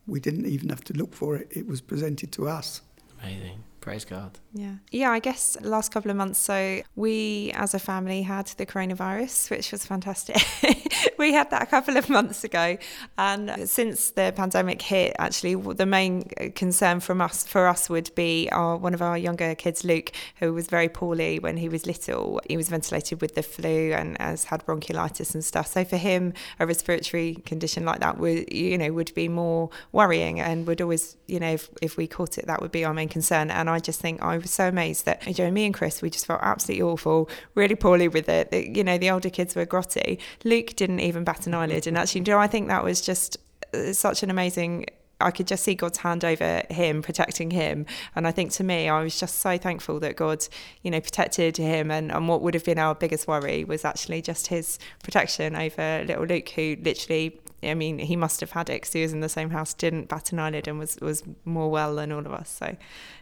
We 0.07 0.19
didn't 0.19 0.47
even 0.47 0.71
have 0.71 0.83
to 0.85 0.95
look 0.95 1.15
for 1.15 1.37
it, 1.37 1.49
it 1.51 1.67
was 1.67 1.81
presented 1.81 2.33
to 2.33 2.49
us. 2.49 2.83
Amazing. 3.23 3.63
Praise 3.81 4.05
God. 4.05 4.39
Yeah. 4.53 4.75
Yeah, 4.91 5.11
I 5.11 5.21
guess 5.21 5.57
last 5.63 5.91
couple 5.91 6.11
of 6.11 6.17
months, 6.17 6.39
so 6.39 6.83
we 6.97 7.51
as 7.55 7.73
a 7.73 7.79
family 7.79 8.23
had 8.23 8.47
the 8.59 8.67
coronavirus, 8.67 9.51
which 9.51 9.73
was 9.73 9.87
fantastic. 9.87 10.37
we 11.19 11.33
had 11.33 11.51
that 11.51 11.63
a 11.63 11.67
couple 11.67 11.97
of 11.97 12.09
months 12.09 12.45
ago. 12.45 12.77
And 13.19 13.69
since 13.69 14.11
the 14.11 14.33
pandemic 14.35 14.83
hit, 14.83 15.15
actually, 15.19 15.55
the 15.55 15.87
main 15.87 16.31
uh, 16.41 16.49
concern 16.55 17.01
from 17.01 17.21
us 17.21 17.47
for 17.47 17.67
us 17.67 17.89
would 17.89 18.15
be 18.15 18.49
our, 18.53 18.77
one 18.77 18.95
of 18.95 19.03
our 19.03 19.17
younger 19.17 19.55
kids, 19.55 19.85
Luke, 19.85 20.13
who 20.37 20.53
was 20.53 20.67
very 20.67 20.89
poorly 20.89 21.39
when 21.39 21.57
he 21.57 21.69
was 21.69 21.87
little. 21.87 22.41
He 22.49 22.57
was 22.57 22.69
ventilated 22.69 23.21
with 23.21 23.35
the 23.35 23.43
flu 23.43 23.93
and 23.93 24.17
has 24.21 24.45
had 24.45 24.65
bronchiolitis 24.65 25.35
and 25.35 25.45
stuff. 25.45 25.69
So 25.69 25.85
for 25.85 25.97
him, 25.97 26.33
a 26.59 26.67
respiratory 26.67 27.37
condition 27.47 27.85
like 27.85 28.01
that 28.01 28.19
would, 28.19 28.53
you 28.53 28.79
know, 28.79 28.93
would 28.93 29.15
be 29.15 29.29
more 29.29 29.71
worrying 29.93 30.41
and 30.41 30.67
would 30.67 30.81
always, 30.81 31.17
you 31.27 31.41
know, 31.41 31.53
if, 31.53 31.69
if 31.83 31.97
we 31.97 32.07
caught 32.07 32.39
it, 32.39 32.47
that 32.47 32.61
would 32.61 32.73
be 32.73 32.85
our 32.85 32.95
main 32.95 33.09
concern. 33.09 33.51
And 33.51 33.69
I 33.71 33.79
just 33.79 34.01
think 34.01 34.23
I 34.23 34.39
was 34.39 34.51
so 34.51 34.69
amazed 34.69 35.05
that 35.07 35.27
you 35.27 35.45
know, 35.45 35.51
me 35.51 35.65
and 35.65 35.75
Chris, 35.75 36.03
we 36.03 36.11
just 36.11 36.27
felt 36.27 36.41
absolutely 36.43 36.83
awful, 36.83 37.29
really 37.55 37.75
poorly 37.75 38.09
with 38.09 38.29
it. 38.29 38.53
You 38.77 38.85
know, 38.85 38.99
the 38.99 39.11
older 39.11 39.31
kids 39.31 39.55
were 39.55 39.67
grotty. 39.67 40.19
Luke 40.45 40.75
didn't 40.77 40.90
even 40.99 41.25
bat 41.25 41.47
an 41.47 41.55
eyelid, 41.55 41.87
and 41.87 41.97
actually, 41.97 42.23
you 42.27 42.37
I 42.39 42.47
think 42.47 42.69
that 42.69 42.83
was 42.83 43.01
just 43.01 43.37
uh, 43.75 43.93
such 43.93 44.23
an 44.23 44.31
amazing 44.31 44.87
I 45.21 45.31
could 45.31 45.47
just 45.47 45.63
see 45.65 45.75
God's 45.75 45.99
hand 45.99 46.25
over 46.25 46.63
him, 46.71 47.03
protecting 47.03 47.51
him. 47.51 47.87
And 48.17 48.27
I 48.27 48.33
think 48.33 48.53
to 48.53 48.65
me, 48.65 48.89
I 48.89 49.03
was 49.03 49.19
just 49.19 49.41
so 49.41 49.59
thankful 49.59 50.01
that 50.01 50.17
God, 50.17 50.47
you 50.83 50.91
know, 50.91 51.01
protected 51.01 51.57
him. 51.57 51.91
And, 51.91 52.11
and 52.11 52.29
what 52.29 52.43
would 52.43 52.55
have 52.55 52.65
been 52.65 52.79
our 52.79 52.95
biggest 52.95 53.29
worry 53.29 53.65
was 53.65 53.85
actually 53.85 54.23
just 54.23 54.47
his 54.49 54.79
protection 55.03 55.55
over 55.57 56.05
little 56.07 56.25
Luke, 56.25 56.49
who 56.51 56.77
literally 56.81 57.39
I 57.63 57.75
mean, 57.75 57.99
he 57.99 58.17
must 58.17 58.41
have 58.41 58.53
had 58.53 58.71
it 58.71 58.81
because 58.81 58.93
he 58.93 59.03
was 59.03 59.13
in 59.13 59.21
the 59.21 59.29
same 59.29 59.51
house, 59.51 59.75
didn't 59.75 60.09
bat 60.09 60.33
an 60.33 60.39
eyelid, 60.39 60.67
and 60.67 60.79
was, 60.79 60.97
was 61.01 61.23
more 61.45 61.71
well 61.71 61.95
than 61.95 62.11
all 62.11 62.21
of 62.21 62.33
us. 62.33 62.49
So, 62.49 62.77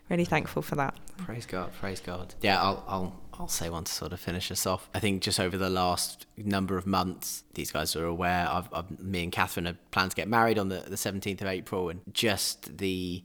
really 0.08 0.24
thankful 0.24 0.62
for 0.62 0.76
that. 0.76 0.94
Praise 1.18 1.46
God, 1.46 1.72
praise 1.72 2.00
God. 2.00 2.34
Yeah, 2.40 2.62
I'll, 2.62 2.84
I'll, 2.86 3.20
I'll 3.34 3.48
say 3.48 3.68
one 3.68 3.84
to 3.84 3.92
sort 3.92 4.12
of 4.12 4.20
finish 4.20 4.50
us 4.52 4.64
off. 4.66 4.88
I 4.94 5.00
think 5.00 5.22
just 5.22 5.40
over 5.40 5.58
the 5.58 5.70
last 5.70 6.26
number 6.36 6.76
of 6.76 6.86
months, 6.86 7.42
these 7.54 7.72
guys 7.72 7.96
are 7.96 8.04
aware. 8.04 8.48
I've, 8.48 8.68
I've, 8.72 8.98
me 9.00 9.24
and 9.24 9.32
Catherine 9.32 9.66
have 9.66 9.90
planned 9.90 10.10
to 10.10 10.16
get 10.16 10.28
married 10.28 10.58
on 10.58 10.68
the, 10.68 10.84
the 10.86 10.96
17th 10.96 11.40
of 11.40 11.48
April, 11.48 11.88
and 11.88 12.00
just 12.12 12.78
the 12.78 13.24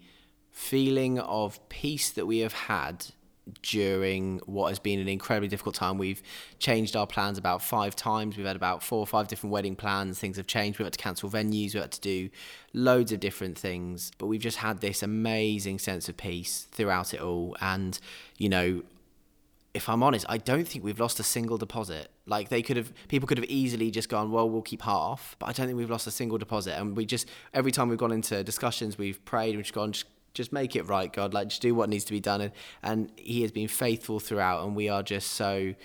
feeling 0.51 1.19
of 1.19 1.67
peace 1.69 2.09
that 2.11 2.25
we 2.25 2.39
have 2.39 2.53
had 2.53 3.05
during 3.61 4.39
what 4.45 4.69
has 4.69 4.79
been 4.79 4.99
an 4.99 5.07
incredibly 5.07 5.49
difficult 5.49 5.75
time. 5.75 5.97
We've 5.97 6.21
changed 6.59 6.95
our 6.95 7.07
plans 7.07 7.37
about 7.37 7.61
five 7.61 7.95
times. 7.95 8.37
We've 8.37 8.45
had 8.45 8.55
about 8.55 8.83
four 8.83 8.99
or 8.99 9.07
five 9.07 9.27
different 9.27 9.51
wedding 9.51 9.75
plans. 9.75 10.19
Things 10.19 10.37
have 10.37 10.47
changed. 10.47 10.79
We've 10.79 10.85
had 10.85 10.93
to 10.93 10.99
cancel 10.99 11.29
venues. 11.29 11.73
We've 11.73 11.83
had 11.83 11.91
to 11.91 12.01
do 12.01 12.29
loads 12.73 13.11
of 13.11 13.19
different 13.19 13.57
things. 13.57 14.11
But 14.17 14.27
we've 14.27 14.41
just 14.41 14.57
had 14.57 14.79
this 14.79 15.03
amazing 15.03 15.79
sense 15.79 16.07
of 16.07 16.15
peace 16.15 16.67
throughout 16.71 17.13
it 17.13 17.19
all. 17.19 17.57
And, 17.59 17.99
you 18.37 18.49
know, 18.49 18.83
if 19.73 19.89
I'm 19.89 20.03
honest, 20.03 20.25
I 20.29 20.37
don't 20.37 20.67
think 20.67 20.85
we've 20.85 20.99
lost 20.99 21.19
a 21.19 21.23
single 21.23 21.57
deposit. 21.57 22.09
Like 22.25 22.49
they 22.49 22.61
could 22.61 22.77
have, 22.77 22.93
people 23.07 23.27
could 23.27 23.39
have 23.39 23.49
easily 23.49 23.89
just 23.91 24.07
gone, 24.07 24.31
well, 24.31 24.49
we'll 24.49 24.61
keep 24.61 24.83
half, 24.83 25.35
but 25.39 25.47
I 25.47 25.51
don't 25.51 25.65
think 25.65 25.77
we've 25.77 25.89
lost 25.89 26.05
a 26.05 26.11
single 26.11 26.37
deposit. 26.37 26.79
And 26.79 26.95
we 26.95 27.05
just, 27.05 27.27
every 27.53 27.71
time 27.71 27.89
we've 27.89 27.97
gone 27.97 28.11
into 28.11 28.43
discussions, 28.43 28.97
we've 28.97 29.23
prayed, 29.25 29.55
we've 29.55 29.65
just 29.65 29.73
gone, 29.73 29.91
just 29.91 30.05
just 30.33 30.51
make 30.51 30.75
it 30.75 30.83
right, 30.83 31.11
God. 31.11 31.33
Like, 31.33 31.49
just 31.49 31.61
do 31.61 31.75
what 31.75 31.89
needs 31.89 32.05
to 32.05 32.11
be 32.11 32.19
done. 32.19 32.41
And, 32.41 32.51
and 32.81 33.11
He 33.15 33.41
has 33.41 33.51
been 33.51 33.67
faithful 33.67 34.19
throughout, 34.19 34.65
and 34.65 34.75
we 34.75 34.89
are 34.89 35.03
just 35.03 35.31
so 35.31 35.75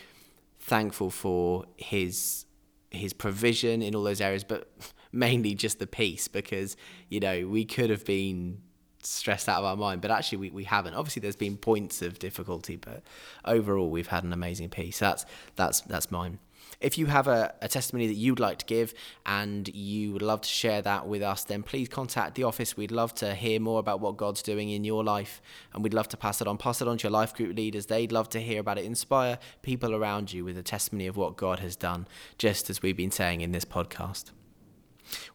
thankful 0.61 1.11
for 1.11 1.67
His 1.77 2.47
His 2.91 3.13
provision 3.13 3.83
in 3.83 3.95
all 3.95 4.03
those 4.03 4.21
areas, 4.21 4.45
but 4.45 4.71
mainly 5.13 5.55
just 5.55 5.79
the 5.79 5.87
peace, 5.87 6.29
because 6.29 6.77
you 7.09 7.21
know 7.21 7.47
we 7.47 7.65
could 7.65 7.91
have 7.91 8.05
been 8.05 8.63
stressed 9.03 9.49
out 9.49 9.61
of 9.61 9.65
our 9.65 9.77
mind, 9.77 10.01
but 10.01 10.11
actually 10.11 10.39
we, 10.39 10.51
we 10.51 10.65
haven't. 10.65 10.95
Obviously, 10.95 11.21
there's 11.21 11.37
been 11.37 11.57
points 11.57 12.03
of 12.03 12.19
difficulty, 12.19 12.77
but 12.77 13.03
overall 13.45 13.91
we've 13.91 14.09
had 14.09 14.25
an 14.25 14.33
amazing 14.33 14.71
peace. 14.71 14.99
That's 14.99 15.25
that's 15.57 15.81
that's 15.83 16.11
mine. 16.11 16.39
If 16.81 16.97
you 16.97 17.07
have 17.07 17.27
a, 17.27 17.55
a 17.61 17.67
testimony 17.67 18.07
that 18.07 18.15
you'd 18.15 18.39
like 18.39 18.59
to 18.59 18.67
give 18.67 18.95
and 19.27 19.69
you 19.75 20.13
would 20.13 20.23
love 20.23 20.43
to 20.43 20.49
share 20.49 20.81
that 20.83 21.09
with 21.09 21.23
us, 21.23 21.43
then 21.43 21.65
please 21.65 21.89
contact 21.89 22.37
the 22.37 22.45
office. 22.45 22.77
We'd 22.77 22.93
love 22.93 23.15
to 23.17 23.35
hear 23.35 23.59
more 23.59 23.81
about 23.81 24.01
what 24.01 24.17
God's 24.17 24.43
doing 24.43 24.71
in 24.71 24.85
your 24.85 25.03
life 25.03 25.43
and 25.73 25.83
we'd 25.83 25.95
love 25.95 26.09
to 26.09 26.17
pass 26.17 26.41
it 26.41 26.47
on. 26.47 26.57
Pass 26.57 26.81
it 26.81 26.87
on 26.87 26.99
to 26.99 27.05
your 27.05 27.11
life 27.11 27.35
group 27.35 27.57
leaders. 27.57 27.87
They'd 27.87 28.13
love 28.13 28.29
to 28.31 28.41
hear 28.41 28.61
about 28.61 28.79
it. 28.79 28.85
Inspire 28.85 29.39
people 29.63 29.95
around 29.95 30.33
you 30.33 30.45
with 30.45 30.57
a 30.57 30.63
testimony 30.63 31.09
of 31.09 31.17
what 31.17 31.37
God 31.37 31.59
has 31.59 31.75
done, 31.75 32.07
just 32.39 32.71
as 32.71 32.81
we've 32.81 32.97
been 32.97 33.11
saying 33.11 33.41
in 33.41 33.51
this 33.51 33.65
podcast. 33.65 34.31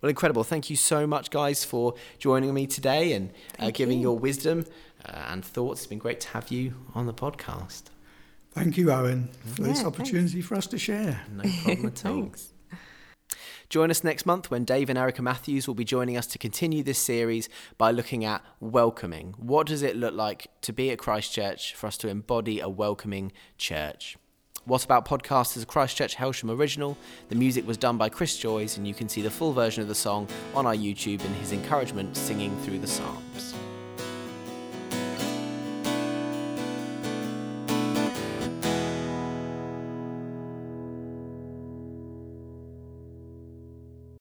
Well, 0.01 0.09
incredible. 0.09 0.43
Thank 0.43 0.69
you 0.69 0.75
so 0.75 1.07
much, 1.07 1.29
guys, 1.29 1.63
for 1.65 1.95
joining 2.19 2.53
me 2.53 2.67
today 2.67 3.13
and 3.13 3.31
uh, 3.59 3.71
giving 3.71 3.97
you. 3.97 4.03
your 4.03 4.19
wisdom 4.19 4.65
uh, 5.05 5.25
and 5.27 5.43
thoughts. 5.43 5.81
It's 5.81 5.87
been 5.87 5.99
great 5.99 6.19
to 6.21 6.29
have 6.29 6.51
you 6.51 6.75
on 6.93 7.05
the 7.05 7.13
podcast. 7.13 7.92
Thank 8.53 8.77
you, 8.77 8.91
Owen, 8.91 9.29
for 9.55 9.63
yeah, 9.63 9.67
this 9.69 9.83
opportunity 9.83 10.33
thanks. 10.33 10.47
for 10.47 10.55
us 10.55 10.67
to 10.67 10.77
share. 10.77 11.21
No 11.31 11.49
problem 11.63 11.85
at 11.87 12.05
all. 12.05 12.31
Join 13.69 13.89
us 13.89 14.03
next 14.03 14.27
month 14.27 14.51
when 14.51 14.63
Dave 14.65 14.89
and 14.89 14.99
Erica 14.99 15.23
Matthews 15.23 15.67
will 15.67 15.73
be 15.73 15.83
joining 15.83 16.15
us 16.15 16.27
to 16.27 16.37
continue 16.37 16.83
this 16.83 16.99
series 16.99 17.49
by 17.79 17.89
looking 17.89 18.23
at 18.23 18.43
welcoming. 18.59 19.33
What 19.39 19.65
does 19.65 19.81
it 19.81 19.95
look 19.95 20.13
like 20.13 20.47
to 20.61 20.71
be 20.71 20.91
at 20.91 20.99
Christchurch 20.99 21.73
for 21.73 21.87
us 21.87 21.97
to 21.97 22.07
embody 22.07 22.59
a 22.59 22.69
welcoming 22.69 23.31
church? 23.57 24.15
What 24.65 24.85
About 24.85 25.07
Podcast 25.07 25.57
is 25.57 25.63
a 25.63 25.65
Christchurch 25.65 26.15
Hailsham 26.15 26.55
original. 26.55 26.95
The 27.29 27.35
music 27.35 27.65
was 27.65 27.77
done 27.77 27.97
by 27.97 28.09
Chris 28.09 28.37
Joyce, 28.37 28.77
and 28.77 28.87
you 28.87 28.93
can 28.93 29.09
see 29.09 29.23
the 29.23 29.31
full 29.31 29.53
version 29.53 29.81
of 29.81 29.89
the 29.89 29.95
song 29.95 30.27
on 30.53 30.67
our 30.67 30.75
YouTube 30.75 31.25
and 31.25 31.35
his 31.37 31.51
encouragement 31.51 32.15
singing 32.15 32.55
through 32.61 32.79
the 32.79 32.87
Psalms. 32.87 33.55